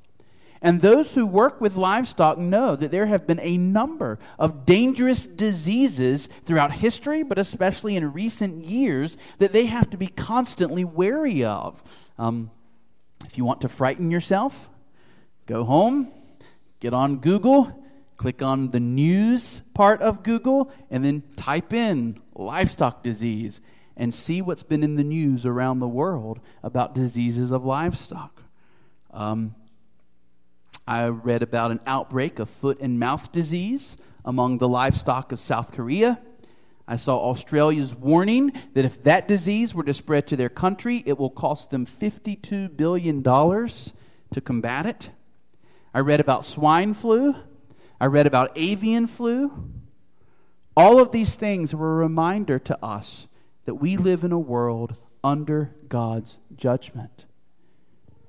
And 0.62 0.80
those 0.80 1.14
who 1.14 1.24
work 1.24 1.60
with 1.60 1.76
livestock 1.76 2.36
know 2.36 2.76
that 2.76 2.90
there 2.90 3.06
have 3.06 3.26
been 3.26 3.40
a 3.40 3.56
number 3.56 4.18
of 4.38 4.66
dangerous 4.66 5.26
diseases 5.26 6.28
throughout 6.44 6.72
history, 6.72 7.22
but 7.22 7.38
especially 7.38 7.96
in 7.96 8.12
recent 8.12 8.64
years, 8.64 9.16
that 9.38 9.52
they 9.52 9.66
have 9.66 9.88
to 9.90 9.96
be 9.96 10.06
constantly 10.06 10.84
wary 10.84 11.44
of. 11.44 11.82
Um, 12.18 12.50
if 13.24 13.38
you 13.38 13.44
want 13.44 13.62
to 13.62 13.68
frighten 13.68 14.10
yourself, 14.10 14.68
go 15.46 15.64
home, 15.64 16.12
get 16.78 16.92
on 16.92 17.16
Google, 17.16 17.82
click 18.18 18.42
on 18.42 18.70
the 18.70 18.80
news 18.80 19.62
part 19.72 20.02
of 20.02 20.22
Google, 20.22 20.70
and 20.90 21.02
then 21.02 21.22
type 21.36 21.72
in 21.72 22.20
livestock 22.34 23.02
disease 23.02 23.62
and 23.96 24.12
see 24.12 24.42
what's 24.42 24.62
been 24.62 24.82
in 24.82 24.96
the 24.96 25.04
news 25.04 25.46
around 25.46 25.78
the 25.78 25.88
world 25.88 26.38
about 26.62 26.94
diseases 26.94 27.50
of 27.50 27.64
livestock. 27.64 28.42
Um, 29.10 29.54
I 30.86 31.08
read 31.08 31.42
about 31.42 31.70
an 31.70 31.80
outbreak 31.86 32.38
of 32.38 32.50
foot 32.50 32.80
and 32.80 32.98
mouth 32.98 33.32
disease 33.32 33.96
among 34.24 34.58
the 34.58 34.68
livestock 34.68 35.32
of 35.32 35.40
South 35.40 35.72
Korea. 35.72 36.20
I 36.88 36.96
saw 36.96 37.18
Australia's 37.18 37.94
warning 37.94 38.52
that 38.74 38.84
if 38.84 39.02
that 39.04 39.28
disease 39.28 39.74
were 39.74 39.84
to 39.84 39.94
spread 39.94 40.26
to 40.28 40.36
their 40.36 40.48
country, 40.48 41.02
it 41.06 41.18
will 41.18 41.30
cost 41.30 41.70
them 41.70 41.86
$52 41.86 42.76
billion 42.76 43.22
to 43.22 44.40
combat 44.42 44.86
it. 44.86 45.10
I 45.94 46.00
read 46.00 46.20
about 46.20 46.44
swine 46.44 46.94
flu. 46.94 47.36
I 48.00 48.06
read 48.06 48.26
about 48.26 48.52
avian 48.56 49.06
flu. 49.06 49.70
All 50.76 51.00
of 51.00 51.12
these 51.12 51.36
things 51.36 51.74
were 51.74 51.92
a 51.92 51.96
reminder 51.96 52.58
to 52.58 52.84
us 52.84 53.28
that 53.66 53.74
we 53.74 53.96
live 53.96 54.24
in 54.24 54.32
a 54.32 54.38
world 54.38 54.98
under 55.22 55.74
God's 55.88 56.38
judgment. 56.56 57.26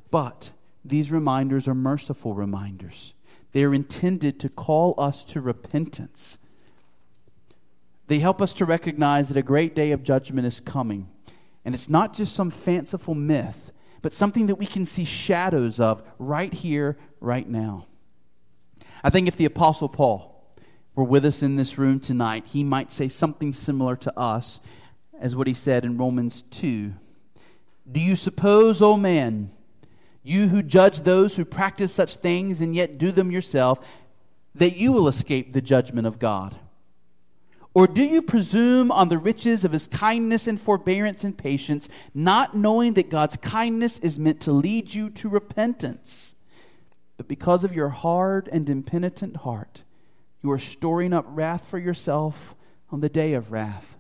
But 0.10 0.52
these 0.84 1.12
reminders 1.12 1.68
are 1.68 1.76
merciful 1.76 2.34
reminders. 2.34 3.14
They 3.52 3.64
are 3.64 3.74
intended 3.74 4.40
to 4.40 4.50
call 4.50 4.96
us 4.98 5.24
to 5.26 5.42
repentance. 5.42 6.40
They 8.08 8.20
help 8.20 8.42
us 8.42 8.54
to 8.56 8.66
recognize 8.66 9.30
that 9.30 9.38
a 9.38 9.44
great 9.44 9.76
day 9.76 9.92
of 9.92 10.04
judgment 10.04 10.48
is 10.48 10.60
coming. 10.60 11.10
And 11.64 11.76
it's 11.76 11.90
not 11.90 12.14
just 12.14 12.34
some 12.34 12.50
fanciful 12.50 13.16
myth, 13.16 13.72
but 14.02 14.14
something 14.14 14.48
that 14.48 14.56
we 14.56 14.66
can 14.66 14.86
see 14.86 15.06
shadows 15.06 15.80
of 15.80 16.04
right 16.18 16.54
here, 16.54 16.98
right 17.20 17.48
now. 17.48 17.86
I 19.04 19.10
think 19.10 19.28
if 19.28 19.38
the 19.38 19.46
Apostle 19.46 19.90
Paul 19.90 20.32
were 20.96 21.04
with 21.04 21.26
us 21.26 21.42
in 21.42 21.56
this 21.56 21.78
room 21.78 22.00
tonight, 22.00 22.48
he 22.48 22.64
might 22.64 22.92
say 22.92 23.08
something 23.08 23.54
similar 23.54 23.96
to 23.98 24.20
us 24.20 24.60
as 25.20 25.36
what 25.36 25.48
he 25.48 25.54
said 25.54 25.86
in 25.86 25.98
Romans 25.98 26.44
2. 26.52 26.94
Do 27.92 28.00
you 28.00 28.16
suppose, 28.16 28.82
O 28.82 28.94
oh 28.94 28.98
man, 28.98 29.52
you 30.24 30.48
who 30.48 30.62
judge 30.62 31.02
those 31.02 31.36
who 31.36 31.46
practice 31.46 31.94
such 31.94 32.18
things 32.18 32.62
and 32.62 32.76
yet 32.76 32.98
do 32.98 33.12
them 33.12 33.32
yourself, 33.32 33.80
that 34.56 34.76
you 34.76 34.92
will 34.92 35.08
escape 35.08 35.54
the 35.54 35.62
judgment 35.62 36.06
of 36.08 36.20
God? 36.20 36.56
Or 37.74 37.88
do 37.88 38.04
you 38.04 38.22
presume 38.22 38.92
on 38.92 39.08
the 39.08 39.18
riches 39.18 39.64
of 39.64 39.72
his 39.72 39.88
kindness 39.88 40.46
and 40.46 40.60
forbearance 40.60 41.24
and 41.24 41.38
patience, 41.38 41.88
not 42.14 42.56
knowing 42.56 42.94
that 42.94 43.10
God's 43.10 43.38
kindness 43.38 43.98
is 44.00 44.20
meant 44.20 44.42
to 44.42 44.52
lead 44.52 44.94
you 44.94 45.10
to 45.12 45.30
repentance? 45.30 46.36
But 47.16 47.30
because 47.30 47.64
of 47.64 47.74
your 47.74 47.90
hard 47.90 48.50
and 48.52 48.70
impenitent 48.70 49.38
heart, 49.38 49.84
you 50.44 50.52
are 50.52 50.60
storing 50.60 51.14
up 51.14 51.26
wrath 51.30 51.68
for 51.68 51.80
yourself 51.80 52.56
on 52.92 53.00
the 53.00 53.10
day 53.10 53.34
of 53.34 53.54
wrath, 53.54 53.98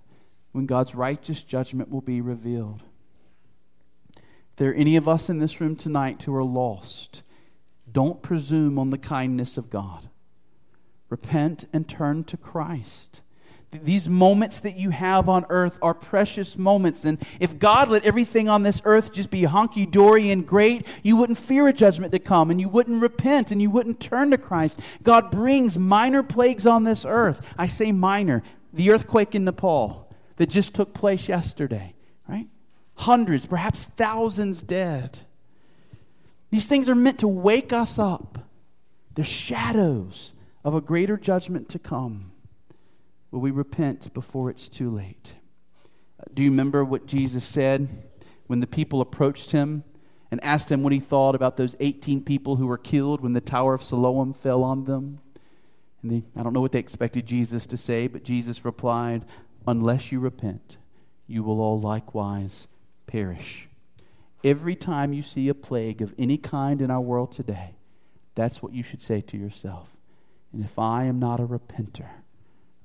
when 0.51 0.65
God's 0.65 0.93
righteous 0.93 1.41
judgment 1.41 1.89
will 1.89 2.01
be 2.01 2.19
revealed 2.19 2.83
there 4.61 4.69
are 4.69 4.75
any 4.75 4.95
of 4.95 5.07
us 5.07 5.27
in 5.27 5.39
this 5.39 5.59
room 5.59 5.75
tonight 5.75 6.21
who 6.21 6.35
are 6.35 6.43
lost, 6.43 7.23
don't 7.91 8.21
presume 8.21 8.77
on 8.77 8.91
the 8.91 8.97
kindness 8.99 9.57
of 9.57 9.71
God. 9.71 10.07
Repent 11.09 11.65
and 11.73 11.89
turn 11.89 12.23
to 12.25 12.37
Christ. 12.37 13.21
These 13.71 14.07
moments 14.07 14.59
that 14.59 14.77
you 14.77 14.91
have 14.91 15.27
on 15.27 15.47
earth 15.49 15.79
are 15.81 15.95
precious 15.95 16.59
moments. 16.59 17.05
And 17.05 17.19
if 17.39 17.57
God 17.57 17.87
let 17.87 18.05
everything 18.05 18.49
on 18.49 18.61
this 18.61 18.83
earth 18.85 19.11
just 19.11 19.31
be 19.31 19.41
honky 19.41 19.89
dory 19.89 20.29
and 20.29 20.45
great, 20.45 20.85
you 21.01 21.15
wouldn't 21.15 21.39
fear 21.39 21.67
a 21.67 21.73
judgment 21.73 22.11
to 22.11 22.19
come 22.19 22.51
and 22.51 22.61
you 22.61 22.69
wouldn't 22.69 23.01
repent 23.01 23.51
and 23.51 23.59
you 23.63 23.71
wouldn't 23.71 23.99
turn 23.99 24.29
to 24.29 24.37
Christ. 24.37 24.79
God 25.01 25.31
brings 25.31 25.79
minor 25.79 26.21
plagues 26.21 26.67
on 26.67 26.83
this 26.83 27.03
earth. 27.03 27.51
I 27.57 27.65
say 27.65 27.91
minor. 27.91 28.43
The 28.73 28.91
earthquake 28.91 29.33
in 29.33 29.43
Nepal 29.43 30.13
that 30.35 30.51
just 30.51 30.75
took 30.75 30.93
place 30.93 31.27
yesterday? 31.27 31.95
Hundreds, 32.95 33.45
perhaps 33.45 33.85
thousands 33.85 34.61
dead. 34.61 35.19
These 36.51 36.65
things 36.65 36.89
are 36.89 36.95
meant 36.95 37.19
to 37.19 37.27
wake 37.27 37.73
us 37.73 37.97
up. 37.97 38.39
They're 39.15 39.25
shadows 39.25 40.33
of 40.63 40.75
a 40.75 40.81
greater 40.81 41.17
judgment 41.17 41.69
to 41.69 41.79
come. 41.79 42.31
Will 43.31 43.39
we 43.39 43.51
repent 43.51 44.13
before 44.13 44.49
it's 44.49 44.67
too 44.67 44.89
late? 44.89 45.35
Uh, 46.19 46.25
do 46.33 46.43
you 46.43 46.49
remember 46.49 46.83
what 46.83 47.07
Jesus 47.07 47.45
said 47.45 47.87
when 48.47 48.59
the 48.59 48.67
people 48.67 48.99
approached 48.99 49.51
him 49.51 49.83
and 50.29 50.43
asked 50.43 50.71
him 50.71 50.83
what 50.83 50.93
he 50.93 50.99
thought 50.99 51.35
about 51.35 51.57
those 51.57 51.75
18 51.79 52.23
people 52.23 52.57
who 52.57 52.67
were 52.67 52.77
killed 52.77 53.21
when 53.21 53.33
the 53.33 53.41
Tower 53.41 53.73
of 53.73 53.83
Siloam 53.83 54.33
fell 54.33 54.63
on 54.63 54.83
them? 54.83 55.19
And 56.01 56.11
they, 56.11 56.23
I 56.35 56.43
don't 56.43 56.53
know 56.53 56.61
what 56.61 56.73
they 56.73 56.79
expected 56.79 57.25
Jesus 57.25 57.65
to 57.67 57.77
say, 57.77 58.07
but 58.07 58.23
Jesus 58.23 58.65
replied, 58.65 59.25
Unless 59.65 60.11
you 60.11 60.19
repent, 60.19 60.77
you 61.27 61.43
will 61.43 61.61
all 61.61 61.79
likewise 61.79 62.67
perish. 63.11 63.67
Every 64.43 64.75
time 64.75 65.13
you 65.13 65.21
see 65.21 65.49
a 65.49 65.53
plague 65.53 66.01
of 66.01 66.13
any 66.17 66.37
kind 66.37 66.81
in 66.81 66.89
our 66.89 67.01
world 67.01 67.31
today, 67.31 67.75
that's 68.35 68.63
what 68.63 68.73
you 68.73 68.83
should 68.83 69.01
say 69.01 69.21
to 69.21 69.37
yourself. 69.37 69.89
And 70.53 70.63
if 70.63 70.79
I 70.79 71.03
am 71.03 71.19
not 71.19 71.39
a 71.39 71.45
repenter, 71.45 72.09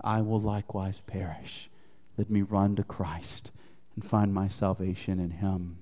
I 0.00 0.20
will 0.20 0.40
likewise 0.40 1.00
perish. 1.06 1.70
Let 2.18 2.30
me 2.30 2.42
run 2.42 2.76
to 2.76 2.82
Christ 2.82 3.52
and 3.94 4.04
find 4.04 4.34
my 4.34 4.48
salvation 4.48 5.18
in 5.18 5.30
Him. 5.30 5.78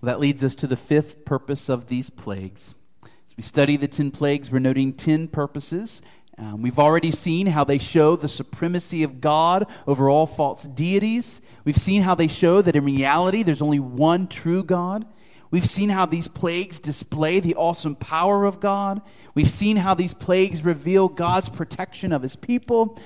Well, 0.00 0.12
that 0.12 0.20
leads 0.20 0.44
us 0.44 0.54
to 0.56 0.66
the 0.66 0.76
fifth 0.76 1.24
purpose 1.24 1.68
of 1.68 1.88
these 1.88 2.10
plagues. 2.10 2.74
As 3.04 3.36
we 3.36 3.42
study 3.42 3.76
the 3.76 3.88
ten 3.88 4.10
plagues, 4.10 4.50
we're 4.50 4.58
noting 4.58 4.92
ten 4.92 5.28
purposes 5.28 6.02
um, 6.40 6.62
we've 6.62 6.78
already 6.78 7.10
seen 7.10 7.46
how 7.46 7.64
they 7.64 7.76
show 7.76 8.16
the 8.16 8.28
supremacy 8.28 9.02
of 9.02 9.20
God 9.20 9.66
over 9.86 10.08
all 10.08 10.26
false 10.26 10.62
deities. 10.62 11.42
We've 11.64 11.76
seen 11.76 12.00
how 12.00 12.14
they 12.14 12.28
show 12.28 12.62
that 12.62 12.74
in 12.74 12.84
reality 12.84 13.42
there's 13.42 13.60
only 13.60 13.78
one 13.78 14.26
true 14.26 14.64
God. 14.64 15.04
We've 15.50 15.66
seen 15.66 15.90
how 15.90 16.06
these 16.06 16.28
plagues 16.28 16.80
display 16.80 17.40
the 17.40 17.56
awesome 17.56 17.94
power 17.94 18.46
of 18.46 18.58
God. 18.58 19.02
We've 19.34 19.50
seen 19.50 19.76
how 19.76 19.92
these 19.92 20.14
plagues 20.14 20.64
reveal 20.64 21.08
God's 21.08 21.50
protection 21.50 22.10
of 22.10 22.22
his 22.22 22.36
people. 22.36 22.98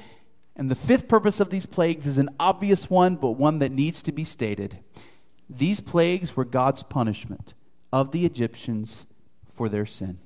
And 0.54 0.70
the 0.70 0.76
fifth 0.76 1.08
purpose 1.08 1.40
of 1.40 1.50
these 1.50 1.66
plagues 1.66 2.06
is 2.06 2.18
an 2.18 2.30
obvious 2.38 2.88
one, 2.88 3.16
but 3.16 3.32
one 3.32 3.58
that 3.58 3.72
needs 3.72 4.00
to 4.02 4.12
be 4.12 4.22
stated. 4.22 4.78
These 5.50 5.80
plagues 5.80 6.36
were 6.36 6.44
God's 6.44 6.84
punishment 6.84 7.54
of 7.92 8.12
the 8.12 8.24
Egyptians 8.24 9.06
for 9.52 9.68
their 9.68 9.86
sin. 9.86 10.20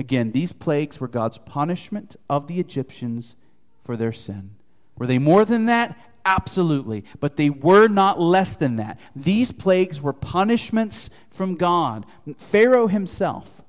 Again, 0.00 0.32
these 0.32 0.54
plagues 0.54 0.98
were 0.98 1.08
God's 1.08 1.36
punishment 1.36 2.16
of 2.30 2.46
the 2.46 2.58
Egyptians 2.58 3.36
for 3.84 3.98
their 3.98 4.14
sin. 4.14 4.52
Were 4.96 5.06
they 5.06 5.18
more 5.18 5.44
than 5.44 5.66
that? 5.66 5.94
Absolutely. 6.24 7.04
But 7.20 7.36
they 7.36 7.50
were 7.50 7.86
not 7.86 8.18
less 8.18 8.56
than 8.56 8.76
that. 8.76 8.98
These 9.14 9.52
plagues 9.52 10.00
were 10.00 10.14
punishments 10.14 11.10
from 11.28 11.56
God. 11.56 12.06
Pharaoh 12.38 12.86
himself 12.86 13.62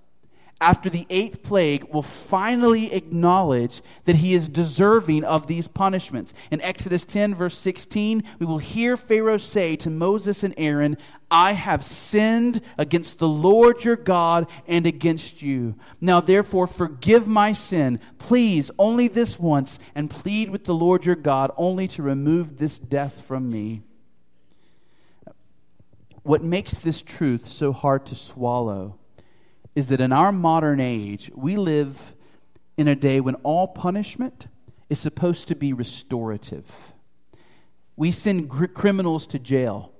after 0.61 0.89
the 0.89 1.07
eighth 1.09 1.41
plague, 1.41 1.83
will 1.91 2.03
finally 2.03 2.93
acknowledge 2.93 3.81
that 4.05 4.17
he 4.17 4.33
is 4.33 4.47
deserving 4.47 5.23
of 5.23 5.47
these 5.47 5.67
punishments. 5.67 6.33
In 6.51 6.61
Exodus 6.61 7.03
10, 7.03 7.33
verse 7.35 7.57
16, 7.57 8.23
we 8.39 8.45
will 8.45 8.59
hear 8.59 8.95
Pharaoh 8.95 9.39
say 9.39 9.75
to 9.77 9.89
Moses 9.89 10.43
and 10.43 10.53
Aaron, 10.57 10.97
I 11.31 11.53
have 11.53 11.83
sinned 11.83 12.61
against 12.77 13.17
the 13.17 13.27
Lord 13.27 13.83
your 13.83 13.95
God 13.95 14.47
and 14.67 14.85
against 14.85 15.41
you. 15.41 15.75
Now, 15.99 16.21
therefore, 16.21 16.67
forgive 16.67 17.27
my 17.27 17.53
sin, 17.53 17.99
please, 18.19 18.69
only 18.77 19.07
this 19.07 19.39
once, 19.39 19.79
and 19.95 20.09
plead 20.09 20.51
with 20.51 20.65
the 20.65 20.75
Lord 20.75 21.05
your 21.05 21.15
God 21.15 21.51
only 21.57 21.87
to 21.89 22.03
remove 22.03 22.57
this 22.57 22.77
death 22.77 23.21
from 23.25 23.49
me. 23.49 23.81
What 26.23 26.43
makes 26.43 26.77
this 26.77 27.01
truth 27.01 27.47
so 27.47 27.71
hard 27.71 28.05
to 28.07 28.15
swallow? 28.15 28.99
Is 29.75 29.87
that 29.87 30.01
in 30.01 30.11
our 30.11 30.31
modern 30.31 30.79
age, 30.79 31.31
we 31.35 31.55
live 31.55 32.13
in 32.77 32.87
a 32.87 32.95
day 32.95 33.19
when 33.19 33.35
all 33.35 33.67
punishment 33.67 34.47
is 34.89 34.99
supposed 34.99 35.47
to 35.47 35.55
be 35.55 35.71
restorative. 35.71 36.93
We 37.95 38.11
send 38.11 38.49
gr- 38.49 38.65
criminals 38.65 39.27
to 39.27 39.39
jail, 39.39 39.93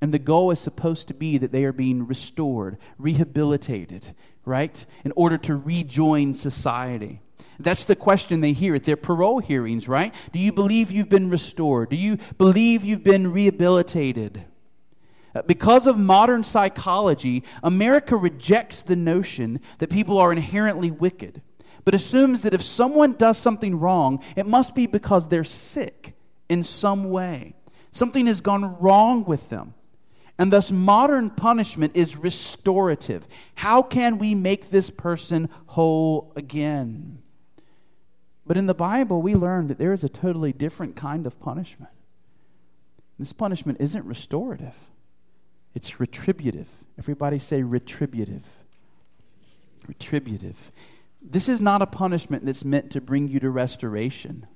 and 0.00 0.14
the 0.14 0.18
goal 0.18 0.50
is 0.50 0.60
supposed 0.60 1.08
to 1.08 1.14
be 1.14 1.36
that 1.38 1.52
they 1.52 1.64
are 1.64 1.72
being 1.72 2.06
restored, 2.06 2.78
rehabilitated, 2.98 4.14
right, 4.44 4.84
in 5.04 5.12
order 5.16 5.36
to 5.38 5.56
rejoin 5.56 6.34
society. 6.34 7.20
That's 7.58 7.84
the 7.84 7.96
question 7.96 8.40
they 8.40 8.52
hear 8.52 8.74
at 8.74 8.84
their 8.84 8.96
parole 8.96 9.40
hearings, 9.40 9.86
right? 9.86 10.14
Do 10.32 10.38
you 10.38 10.52
believe 10.52 10.90
you've 10.90 11.10
been 11.10 11.28
restored? 11.28 11.90
Do 11.90 11.96
you 11.96 12.16
believe 12.38 12.84
you've 12.84 13.04
been 13.04 13.30
rehabilitated? 13.30 14.44
Uh, 15.34 15.42
because 15.42 15.86
of 15.86 15.98
modern 15.98 16.42
psychology, 16.44 17.44
America 17.62 18.16
rejects 18.16 18.82
the 18.82 18.96
notion 18.96 19.60
that 19.78 19.90
people 19.90 20.18
are 20.18 20.32
inherently 20.32 20.90
wicked, 20.90 21.40
but 21.84 21.94
assumes 21.94 22.42
that 22.42 22.54
if 22.54 22.62
someone 22.62 23.12
does 23.14 23.38
something 23.38 23.78
wrong, 23.78 24.22
it 24.36 24.46
must 24.46 24.74
be 24.74 24.86
because 24.86 25.28
they're 25.28 25.44
sick 25.44 26.14
in 26.48 26.64
some 26.64 27.10
way. 27.10 27.54
Something 27.92 28.26
has 28.26 28.40
gone 28.40 28.78
wrong 28.80 29.24
with 29.24 29.48
them. 29.50 29.74
And 30.38 30.52
thus, 30.52 30.72
modern 30.72 31.30
punishment 31.30 31.96
is 31.96 32.16
restorative. 32.16 33.28
How 33.54 33.82
can 33.82 34.16
we 34.18 34.34
make 34.34 34.70
this 34.70 34.88
person 34.88 35.50
whole 35.66 36.32
again? 36.34 37.18
But 38.46 38.56
in 38.56 38.66
the 38.66 38.74
Bible, 38.74 39.20
we 39.20 39.34
learn 39.34 39.68
that 39.68 39.78
there 39.78 39.92
is 39.92 40.02
a 40.02 40.08
totally 40.08 40.52
different 40.52 40.96
kind 40.96 41.26
of 41.26 41.38
punishment. 41.40 41.92
This 43.18 43.34
punishment 43.34 43.82
isn't 43.82 44.06
restorative. 44.06 44.74
It's 45.74 46.00
retributive. 46.00 46.68
Everybody 46.98 47.38
say 47.38 47.62
retributive. 47.62 48.44
Retributive. 49.86 50.72
This 51.22 51.48
is 51.48 51.60
not 51.60 51.82
a 51.82 51.86
punishment 51.86 52.44
that's 52.44 52.64
meant 52.64 52.90
to 52.92 53.00
bring 53.00 53.28
you 53.28 53.40
to 53.40 53.50
restoration. 53.50 54.46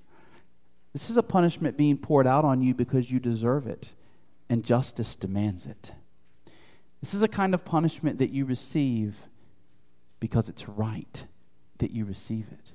This 0.92 1.10
is 1.10 1.16
a 1.16 1.22
punishment 1.22 1.76
being 1.76 1.98
poured 1.98 2.26
out 2.26 2.44
on 2.44 2.62
you 2.62 2.74
because 2.74 3.10
you 3.10 3.20
deserve 3.20 3.66
it 3.66 3.92
and 4.48 4.64
justice 4.64 5.14
demands 5.14 5.66
it. 5.66 5.92
This 7.00 7.14
is 7.14 7.22
a 7.22 7.28
kind 7.28 7.54
of 7.54 7.64
punishment 7.64 8.18
that 8.18 8.30
you 8.30 8.44
receive 8.44 9.16
because 10.20 10.48
it's 10.48 10.68
right 10.68 11.26
that 11.78 11.90
you 11.90 12.04
receive 12.04 12.46
it. 12.50 12.70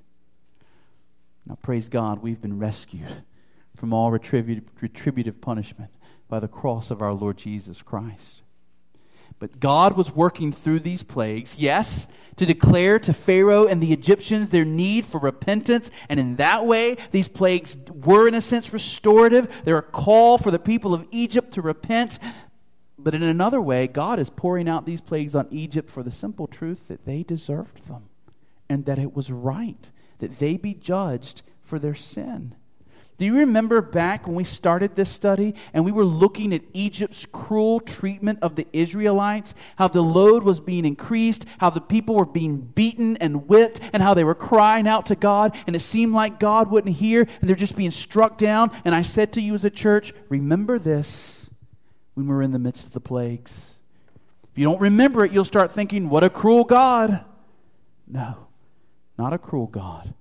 Now, 1.47 1.57
praise 1.61 1.89
God, 1.89 2.21
we've 2.21 2.41
been 2.41 2.59
rescued 2.59 3.23
from 3.75 3.93
all 3.93 4.11
retributive, 4.11 5.41
punishment 5.41 5.89
by 6.29 6.39
the 6.39 6.47
cross 6.47 6.91
of 6.91 7.01
our 7.01 7.13
Lord 7.13 7.37
Jesus 7.37 7.81
Christ. 7.81 8.41
But 9.39 9.59
God 9.59 9.97
was 9.97 10.15
working 10.15 10.51
through 10.51 10.79
these 10.79 11.03
plagues, 11.03 11.59
yes, 11.59 12.07
to 12.37 12.45
declare 12.45 12.99
to 12.99 13.13
Pharaoh 13.13 13.67
and 13.67 13.81
the 13.81 13.91
Egyptians 13.91 14.49
their 14.49 14.65
need 14.65 15.05
for 15.05 15.19
repentance. 15.19 15.91
And 16.07 16.19
in 16.19 16.37
that 16.37 16.65
way, 16.65 16.97
these 17.11 17.27
plagues 17.27 17.75
were, 17.89 18.27
in 18.27 18.35
a 18.35 18.41
sense, 18.41 18.71
restorative. 18.71 19.63
They're 19.65 19.77
a 19.77 19.83
call 19.83 20.37
for 20.37 20.51
the 20.51 20.59
people 20.59 20.93
of 20.93 21.07
Egypt 21.11 21.53
to 21.53 21.61
repent. 21.61 22.19
But 22.97 23.15
in 23.15 23.23
another 23.23 23.61
way, 23.61 23.87
God 23.87 24.19
is 24.19 24.29
pouring 24.29 24.69
out 24.69 24.85
these 24.85 25.01
plagues 25.01 25.35
on 25.35 25.47
Egypt 25.51 25.89
for 25.89 26.03
the 26.03 26.11
simple 26.11 26.47
truth 26.47 26.87
that 26.89 27.05
they 27.05 27.23
deserved 27.23 27.87
them 27.87 28.09
and 28.69 28.85
that 28.85 28.99
it 28.99 29.15
was 29.15 29.31
right 29.31 29.89
that 30.19 30.39
they 30.39 30.57
be 30.57 30.73
judged 30.73 31.41
for 31.61 31.79
their 31.79 31.95
sin. 31.95 32.55
Do 33.19 33.25
you 33.25 33.35
remember 33.39 33.81
back 33.81 34.25
when 34.25 34.35
we 34.37 34.45
started 34.45 34.95
this 34.95 35.09
study 35.09 35.53
and 35.73 35.83
we 35.83 35.91
were 35.91 36.05
looking 36.05 36.53
at 36.53 36.61
Egypt's 36.71 37.25
cruel 37.25 37.81
treatment 37.81 38.39
of 38.41 38.55
the 38.55 38.65
Israelites? 38.71 39.53
How 39.75 39.89
the 39.89 40.01
load 40.01 40.43
was 40.43 40.61
being 40.61 40.85
increased, 40.85 41.45
how 41.57 41.69
the 41.69 41.81
people 41.81 42.15
were 42.15 42.25
being 42.25 42.59
beaten 42.61 43.17
and 43.17 43.49
whipped, 43.49 43.81
and 43.91 44.01
how 44.01 44.13
they 44.13 44.23
were 44.23 44.35
crying 44.35 44.87
out 44.87 45.07
to 45.07 45.17
God, 45.17 45.57
and 45.67 45.75
it 45.75 45.81
seemed 45.81 46.13
like 46.13 46.39
God 46.39 46.71
wouldn't 46.71 46.95
hear, 46.95 47.27
and 47.41 47.49
they're 47.49 47.57
just 47.57 47.75
being 47.75 47.91
struck 47.91 48.37
down. 48.37 48.71
And 48.85 48.95
I 48.95 49.01
said 49.01 49.33
to 49.33 49.41
you 49.41 49.53
as 49.53 49.65
a 49.65 49.69
church, 49.69 50.13
remember 50.29 50.79
this 50.79 51.49
when 52.13 52.25
we're 52.25 52.41
in 52.41 52.53
the 52.53 52.57
midst 52.57 52.87
of 52.87 52.93
the 52.93 53.01
plagues. 53.01 53.75
If 54.49 54.57
you 54.57 54.63
don't 54.63 54.79
remember 54.79 55.25
it, 55.25 55.33
you'll 55.33 55.43
start 55.43 55.73
thinking, 55.73 56.09
what 56.09 56.23
a 56.23 56.29
cruel 56.29 56.63
God. 56.63 57.25
No, 58.07 58.47
not 59.17 59.33
a 59.33 59.37
cruel 59.37 59.67
God 59.67 60.13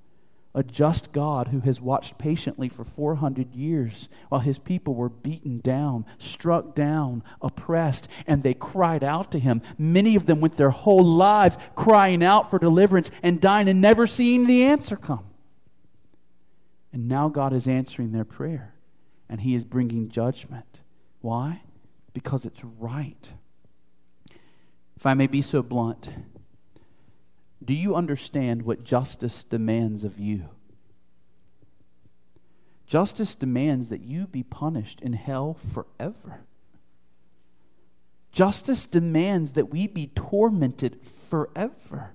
a 0.58 0.62
just 0.64 1.12
God 1.12 1.46
who 1.48 1.60
has 1.60 1.80
watched 1.80 2.18
patiently 2.18 2.68
for 2.68 2.82
400 2.82 3.54
years 3.54 4.08
while 4.28 4.40
his 4.40 4.58
people 4.58 4.92
were 4.92 5.08
beaten 5.08 5.60
down, 5.60 6.04
struck 6.18 6.74
down, 6.74 7.22
oppressed, 7.40 8.08
and 8.26 8.42
they 8.42 8.54
cried 8.54 9.04
out 9.04 9.30
to 9.30 9.38
him. 9.38 9.62
Many 9.78 10.16
of 10.16 10.26
them 10.26 10.40
went 10.40 10.56
their 10.56 10.70
whole 10.70 11.04
lives 11.04 11.56
crying 11.76 12.24
out 12.24 12.50
for 12.50 12.58
deliverance 12.58 13.12
and 13.22 13.40
dying 13.40 13.68
and 13.68 13.80
never 13.80 14.08
seeing 14.08 14.48
the 14.48 14.64
answer 14.64 14.96
come. 14.96 15.26
And 16.92 17.06
now 17.06 17.28
God 17.28 17.52
is 17.52 17.68
answering 17.68 18.10
their 18.10 18.24
prayer 18.24 18.74
and 19.28 19.40
he 19.40 19.54
is 19.54 19.64
bringing 19.64 20.08
judgment. 20.08 20.80
Why? 21.20 21.62
Because 22.12 22.44
it's 22.44 22.64
right. 22.64 23.32
If 24.96 25.06
I 25.06 25.14
may 25.14 25.28
be 25.28 25.40
so 25.40 25.62
blunt, 25.62 26.10
do 27.68 27.74
you 27.74 27.94
understand 27.94 28.62
what 28.62 28.82
justice 28.82 29.44
demands 29.44 30.02
of 30.02 30.18
you? 30.18 30.48
Justice 32.86 33.34
demands 33.34 33.90
that 33.90 34.00
you 34.00 34.26
be 34.26 34.42
punished 34.42 35.02
in 35.02 35.12
hell 35.12 35.52
forever. 35.52 36.40
Justice 38.32 38.86
demands 38.86 39.52
that 39.52 39.68
we 39.68 39.86
be 39.86 40.10
tormented 40.14 40.98
forever. 41.04 42.12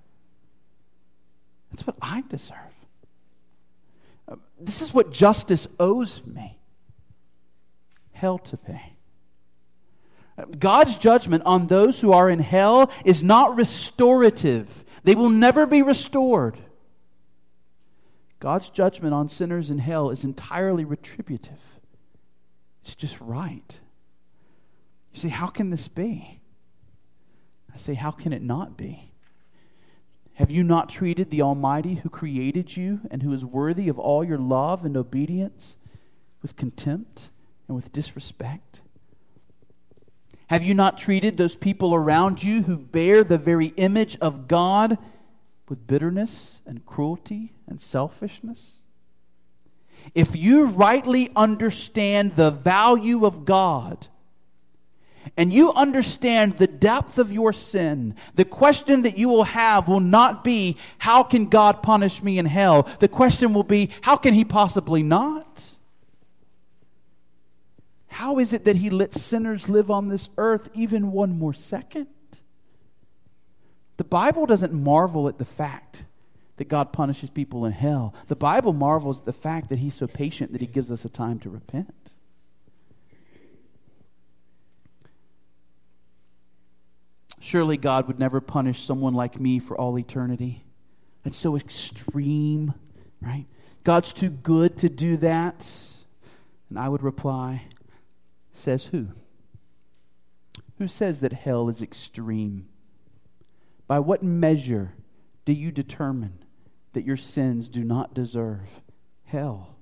That's 1.69 1.85
what 1.85 1.97
I 2.01 2.23
deserve. 2.27 2.57
Uh, 4.27 4.37
this 4.59 4.81
is 4.81 4.91
what 4.91 5.11
justice 5.11 5.67
owes 5.79 6.25
me 6.25 6.57
hell 8.13 8.39
to 8.39 8.57
pay. 8.57 8.93
God's 10.57 10.95
judgment 10.97 11.43
on 11.45 11.67
those 11.67 12.01
who 12.01 12.11
are 12.11 12.29
in 12.29 12.39
hell 12.39 12.91
is 13.05 13.23
not 13.23 13.55
restorative. 13.55 14.83
They 15.03 15.15
will 15.15 15.29
never 15.29 15.65
be 15.65 15.81
restored. 15.81 16.57
God's 18.39 18.69
judgment 18.69 19.13
on 19.13 19.29
sinners 19.29 19.69
in 19.69 19.77
hell 19.77 20.09
is 20.09 20.23
entirely 20.23 20.85
retributive. 20.85 21.61
It's 22.81 22.95
just 22.95 23.19
right. 23.21 23.79
You 25.13 25.19
say, 25.19 25.29
how 25.29 25.47
can 25.47 25.69
this 25.69 25.87
be? 25.87 26.41
I 27.73 27.77
say, 27.77 27.93
how 27.93 28.11
can 28.11 28.33
it 28.33 28.41
not 28.41 28.75
be? 28.75 29.11
Have 30.33 30.49
you 30.49 30.63
not 30.63 30.89
treated 30.89 31.29
the 31.29 31.43
Almighty 31.43 31.95
who 31.95 32.09
created 32.09 32.75
you 32.75 33.01
and 33.11 33.21
who 33.21 33.31
is 33.31 33.45
worthy 33.45 33.87
of 33.87 33.99
all 33.99 34.23
your 34.23 34.39
love 34.39 34.83
and 34.83 34.97
obedience 34.97 35.77
with 36.41 36.55
contempt 36.55 37.29
and 37.67 37.75
with 37.75 37.91
disrespect? 37.91 38.81
Have 40.47 40.63
you 40.63 40.73
not 40.73 40.97
treated 40.97 41.37
those 41.37 41.55
people 41.55 41.95
around 41.95 42.43
you 42.43 42.63
who 42.63 42.77
bear 42.77 43.23
the 43.23 43.37
very 43.37 43.67
image 43.77 44.17
of 44.19 44.47
God 44.47 44.97
with 45.69 45.87
bitterness 45.87 46.61
and 46.65 46.85
cruelty 46.85 47.53
and 47.67 47.79
selfishness? 47.79 48.81
If 50.13 50.35
you 50.35 50.65
rightly 50.65 51.29
understand 51.35 52.31
the 52.31 52.51
value 52.51 53.25
of 53.25 53.45
God, 53.45 54.07
and 55.37 55.51
you 55.51 55.71
understand 55.73 56.53
the 56.53 56.67
depth 56.67 57.17
of 57.17 57.31
your 57.31 57.53
sin, 57.53 58.15
the 58.35 58.45
question 58.45 59.03
that 59.03 59.17
you 59.17 59.29
will 59.29 59.45
have 59.45 59.87
will 59.87 59.99
not 59.99 60.43
be, 60.43 60.77
How 60.97 61.23
can 61.23 61.47
God 61.47 61.81
punish 61.81 62.21
me 62.21 62.37
in 62.37 62.45
hell? 62.45 62.87
The 62.99 63.07
question 63.07 63.53
will 63.53 63.63
be, 63.63 63.89
How 64.01 64.15
can 64.15 64.33
He 64.33 64.45
possibly 64.45 65.01
not? 65.01 65.72
How 68.13 68.37
is 68.37 68.53
it 68.53 68.65
that 68.65 68.75
he 68.75 68.91
let 68.91 69.15
sinners 69.15 69.69
live 69.69 69.89
on 69.89 70.07
this 70.07 70.29
earth 70.37 70.69
even 70.75 71.11
one 71.11 71.39
more 71.39 71.53
second? 71.53 72.05
The 73.97 74.03
Bible 74.03 74.45
doesn't 74.45 74.71
marvel 74.71 75.27
at 75.27 75.39
the 75.39 75.45
fact 75.45 76.05
that 76.57 76.65
God 76.69 76.93
punishes 76.93 77.31
people 77.31 77.65
in 77.65 77.71
hell. 77.71 78.13
The 78.27 78.35
Bible 78.35 78.71
marvels 78.71 79.21
at 79.21 79.25
the 79.25 79.33
fact 79.33 79.69
that 79.69 79.79
he's 79.79 79.95
so 79.95 80.05
patient 80.05 80.51
that 80.51 80.61
he 80.61 80.67
gives 80.67 80.91
us 80.91 81.05
a 81.05 81.09
time 81.09 81.39
to 81.39 81.49
repent. 81.49 82.11
Surely 87.39 87.77
God 87.77 88.07
would 88.07 88.19
never 88.19 88.39
punish 88.39 88.85
someone 88.85 89.15
like 89.15 89.39
me 89.39 89.57
for 89.57 89.75
all 89.75 89.97
eternity. 89.97 90.63
That's 91.23 91.39
so 91.39 91.55
extreme, 91.55 92.75
right? 93.21 93.47
God's 93.83 94.13
too 94.13 94.29
good 94.29 94.77
to 94.77 94.89
do 94.89 95.17
that. 95.17 95.67
And 96.69 96.77
I 96.77 96.89
would 96.89 97.01
reply, 97.01 97.63
says 98.53 98.85
who? 98.85 99.09
Who 100.77 100.87
says 100.87 101.19
that 101.19 101.33
hell 101.33 101.67
is 101.67 101.81
extreme? 101.81 102.67
By 103.87 103.99
what 103.99 104.23
measure 104.23 104.93
do 105.45 105.53
you 105.53 105.71
determine 105.71 106.39
that 106.93 107.05
your 107.05 107.17
sins 107.17 107.67
do 107.67 107.83
not 107.83 108.13
deserve 108.13 108.81
hell? 109.25 109.75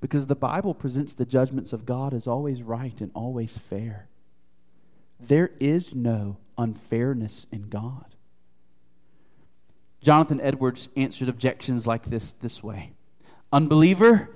Because 0.00 0.26
the 0.26 0.34
Bible 0.34 0.74
presents 0.74 1.14
the 1.14 1.24
judgments 1.24 1.72
of 1.72 1.86
God 1.86 2.12
as 2.12 2.26
always 2.26 2.62
right 2.62 3.00
and 3.00 3.12
always 3.14 3.56
fair. 3.56 4.08
There 5.20 5.52
is 5.60 5.94
no 5.94 6.38
unfairness 6.58 7.46
in 7.52 7.68
God. 7.68 8.16
Jonathan 10.02 10.40
Edwards 10.40 10.88
answered 10.96 11.28
objections 11.28 11.86
like 11.86 12.06
this 12.06 12.32
this 12.40 12.62
way 12.62 12.92
Unbeliever, 13.52 14.30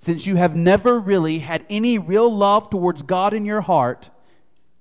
since 0.00 0.26
you 0.26 0.36
have 0.36 0.56
never 0.56 0.98
really 0.98 1.40
had 1.40 1.66
any 1.68 1.98
real 1.98 2.34
love 2.34 2.70
towards 2.70 3.02
God 3.02 3.34
in 3.34 3.44
your 3.44 3.60
heart, 3.60 4.08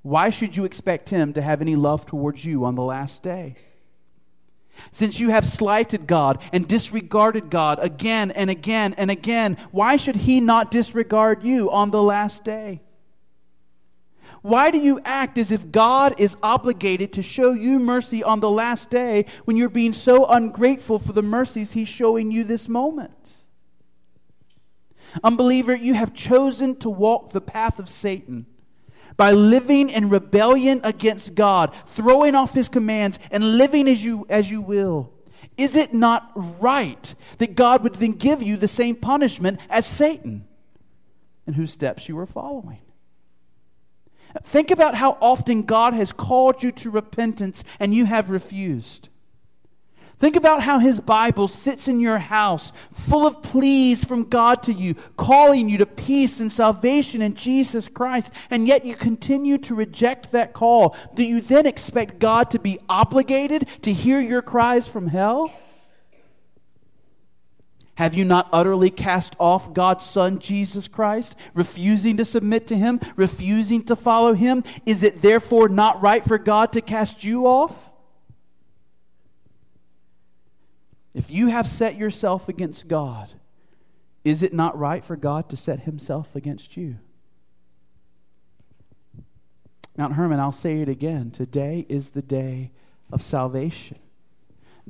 why 0.02 0.30
should 0.30 0.56
you 0.56 0.64
expect 0.64 1.10
Him 1.10 1.34
to 1.34 1.42
have 1.42 1.60
any 1.60 1.76
love 1.76 2.06
towards 2.06 2.46
you 2.46 2.64
on 2.64 2.76
the 2.76 2.84
last 2.84 3.22
day? 3.22 3.58
Since 4.94 5.20
you 5.20 5.30
have 5.30 5.46
slighted 5.46 6.08
God 6.08 6.42
and 6.54 6.66
disregarded 6.66 7.50
God 7.50 7.80
again 7.82 8.32
and 8.32 8.50
again 8.50 8.96
and 8.98 9.12
again, 9.12 9.58
why 9.72 9.98
should 9.98 10.16
He 10.16 10.40
not 10.40 10.72
disregard 10.72 11.44
you 11.44 11.70
on 11.70 11.92
the 11.92 12.02
last 12.02 12.46
day? 12.46 12.82
Why 14.42 14.72
do 14.72 14.78
you 14.78 15.02
act 15.04 15.38
as 15.38 15.52
if 15.52 15.70
God 15.70 16.16
is 16.18 16.38
obligated 16.42 17.12
to 17.14 17.22
show 17.22 17.52
you 17.52 17.78
mercy 17.78 18.24
on 18.24 18.40
the 18.40 18.50
last 18.50 18.90
day 18.90 19.26
when 19.44 19.58
you're 19.58 19.68
being 19.68 19.92
so 19.92 20.26
ungrateful 20.28 20.98
for 20.98 21.12
the 21.12 21.22
mercies 21.22 21.74
He's 21.74 21.90
showing 21.90 22.32
you 22.32 22.46
this 22.46 22.70
moment? 22.70 23.39
Unbeliever, 25.24 25.76
you 25.76 25.94
have 25.94 26.14
chosen 26.14 26.76
to 26.78 26.90
walk 26.90 27.32
the 27.32 27.42
path 27.42 27.80
of 27.80 27.90
Satan 27.90 28.46
by 29.18 29.32
living 29.32 29.90
in 29.90 30.10
rebellion 30.10 30.82
against 30.84 31.36
God, 31.36 31.74
throwing 31.86 32.36
off 32.36 32.54
his 32.54 32.70
commands, 32.70 33.20
and 33.32 33.58
living 33.58 33.88
as 33.88 34.04
you, 34.04 34.26
as 34.30 34.50
you 34.50 34.62
will. 34.62 35.12
Is 35.58 35.76
it 35.76 35.94
not 35.94 36.32
right 36.36 37.14
that 37.38 37.56
God 37.56 37.84
would 37.84 37.96
then 37.96 38.14
give 38.14 38.42
you 38.42 38.56
the 38.56 38.68
same 38.68 38.96
punishment 38.96 39.60
as 39.70 39.86
Satan, 39.86 40.48
in 41.46 41.54
whose 41.54 41.74
steps 41.74 42.08
you 42.08 42.16
were 42.16 42.26
following? 42.26 42.80
Think 44.44 44.72
about 44.72 44.96
how 44.96 45.18
often 45.20 45.64
God 45.64 45.94
has 45.94 46.14
called 46.14 46.62
you 46.62 46.72
to 46.74 46.92
repentance 46.92 47.64
and 47.80 47.94
you 47.94 48.06
have 48.06 48.30
refused. 48.30 49.10
Think 50.20 50.36
about 50.36 50.62
how 50.62 50.80
his 50.80 51.00
Bible 51.00 51.48
sits 51.48 51.88
in 51.88 52.02
your 52.02 52.18
house, 52.18 52.74
full 52.92 53.26
of 53.26 53.42
pleas 53.42 54.04
from 54.04 54.26
God 54.26 54.64
to 54.64 54.74
you, 54.74 54.96
calling 55.16 55.70
you 55.70 55.78
to 55.78 55.86
peace 55.86 56.42
and 56.42 56.52
salvation 56.52 57.22
in 57.22 57.36
Jesus 57.36 57.88
Christ, 57.88 58.34
and 58.50 58.68
yet 58.68 58.84
you 58.84 58.98
continue 58.98 59.58
to 59.60 59.74
reject 59.74 60.34
that 60.34 60.52
call. 60.52 60.98
Do 61.14 61.24
you 61.24 61.40
then 61.40 61.66
expect 61.66 62.20
God 62.20 62.52
to 62.52 62.60
be 62.60 62.80
obligated 62.90 63.70
to 63.84 63.94
hear 63.94 64.20
your 64.20 64.42
cries 64.42 64.90
from 64.90 65.08
hell? 65.08 65.54
Have 67.96 68.14
you 68.14 68.26
not 68.26 68.50
utterly 68.52 68.90
cast 68.90 69.38
off 69.40 69.74
God's 69.74 70.06
Son, 70.06 70.40
Jesus 70.40 70.90
Christ, 70.90 71.38
refusing 71.54 72.18
to 72.18 72.26
submit 72.26 72.68
to 72.68 72.78
Him, 72.78 73.00
refusing 73.16 73.84
to 73.86 73.96
follow 73.96 74.34
Him? 74.34 74.66
Is 74.86 75.04
it 75.04 75.22
therefore 75.22 75.70
not 75.70 76.02
right 76.02 76.26
for 76.26 76.38
God 76.38 76.74
to 76.74 76.82
cast 76.82 77.24
you 77.24 77.48
off? 77.48 77.89
If 81.20 81.30
you 81.30 81.48
have 81.48 81.68
set 81.68 81.98
yourself 81.98 82.48
against 82.48 82.88
God, 82.88 83.28
is 84.24 84.42
it 84.42 84.54
not 84.54 84.80
right 84.80 85.04
for 85.04 85.18
God 85.18 85.50
to 85.50 85.58
set 85.58 85.82
himself 85.82 86.34
against 86.34 86.78
you? 86.78 86.96
Mount 89.98 90.14
Hermon, 90.14 90.40
I'll 90.40 90.54
say 90.54 90.80
it 90.80 90.88
again. 90.88 91.30
Today 91.30 91.86
is 91.90 92.12
the 92.12 92.22
day 92.22 92.72
of 93.12 93.22
salvation. 93.22 94.00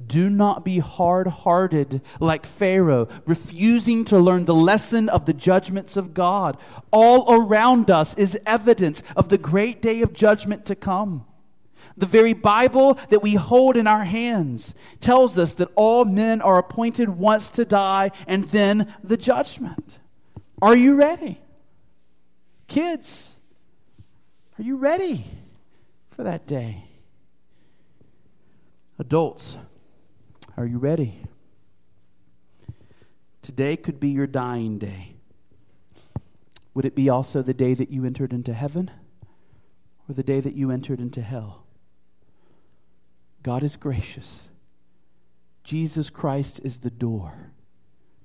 Do 0.06 0.30
not 0.30 0.64
be 0.64 0.78
hard 0.78 1.26
hearted 1.26 2.00
like 2.20 2.46
Pharaoh, 2.46 3.08
refusing 3.26 4.06
to 4.06 4.20
learn 4.20 4.46
the 4.46 4.54
lesson 4.54 5.10
of 5.10 5.26
the 5.26 5.34
judgments 5.34 5.98
of 5.98 6.14
God. 6.14 6.58
All 6.92 7.34
around 7.34 7.90
us 7.90 8.16
is 8.20 8.40
evidence 8.46 9.02
of 9.16 9.30
the 9.30 9.40
great 9.40 9.82
day 9.82 10.04
of 10.04 10.14
judgment 10.14 10.68
to 10.68 10.76
come. 10.76 11.26
The 11.98 12.06
very 12.06 12.34
Bible 12.34 12.98
that 13.10 13.22
we 13.22 13.36
hold 13.36 13.76
in 13.76 13.88
our 13.88 14.04
hands 14.04 14.74
tells 15.02 15.38
us 15.38 15.54
that 15.56 15.70
all 15.76 16.06
men 16.06 16.42
are 16.42 16.58
appointed 16.58 17.10
once 17.10 17.50
to 17.52 17.66
die 17.66 18.12
and 18.28 18.46
then 18.46 18.94
the 19.04 19.18
judgment. 19.18 20.00
Are 20.62 20.76
you 20.76 20.96
ready? 20.96 21.40
Kids, 22.68 23.38
are 24.58 24.64
you 24.64 24.78
ready 24.78 25.26
for 26.12 26.24
that 26.24 26.46
day? 26.46 26.84
Adults, 29.00 29.58
are 30.58 30.66
you 30.66 30.78
ready? 30.78 31.16
Today 33.42 33.78
could 33.78 34.00
be 34.00 34.10
your 34.10 34.28
dying 34.28 34.78
day. 34.78 35.16
Would 36.74 36.86
it 36.86 36.96
be 36.96 37.10
also 37.10 37.42
the 37.42 37.54
day 37.54 37.74
that 37.74 37.90
you 37.90 38.06
entered 38.06 38.34
into 38.34 38.54
heaven 38.54 38.92
or 40.08 40.14
the 40.14 40.24
day 40.24 40.40
that 40.40 40.56
you 40.56 40.70
entered 40.70 41.00
into 41.00 41.22
hell? 41.22 41.66
God 43.44 43.64
is 43.64 43.76
gracious. 43.76 44.50
Jesus 45.64 46.10
Christ 46.10 46.60
is 46.64 46.80
the 46.80 46.90
door. 46.90 47.52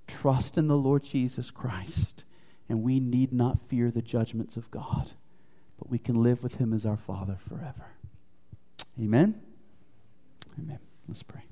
Trust 0.06 0.58
in 0.58 0.68
the 0.68 0.76
Lord 0.76 1.04
Jesus 1.04 1.50
Christ, 1.50 2.24
and 2.68 2.82
we 2.82 3.00
need 3.00 3.32
not 3.32 3.60
fear 3.60 3.90
the 3.90 4.02
judgments 4.02 4.56
of 4.56 4.70
God, 4.70 5.10
but 5.78 5.90
we 5.90 5.98
can 5.98 6.22
live 6.22 6.42
with 6.42 6.56
Him 6.56 6.72
as 6.72 6.84
our 6.84 6.96
Father 6.96 7.36
forever. 7.36 7.86
Amen? 9.00 9.40
Amen. 10.58 10.78
Let's 11.08 11.22
pray. 11.22 11.42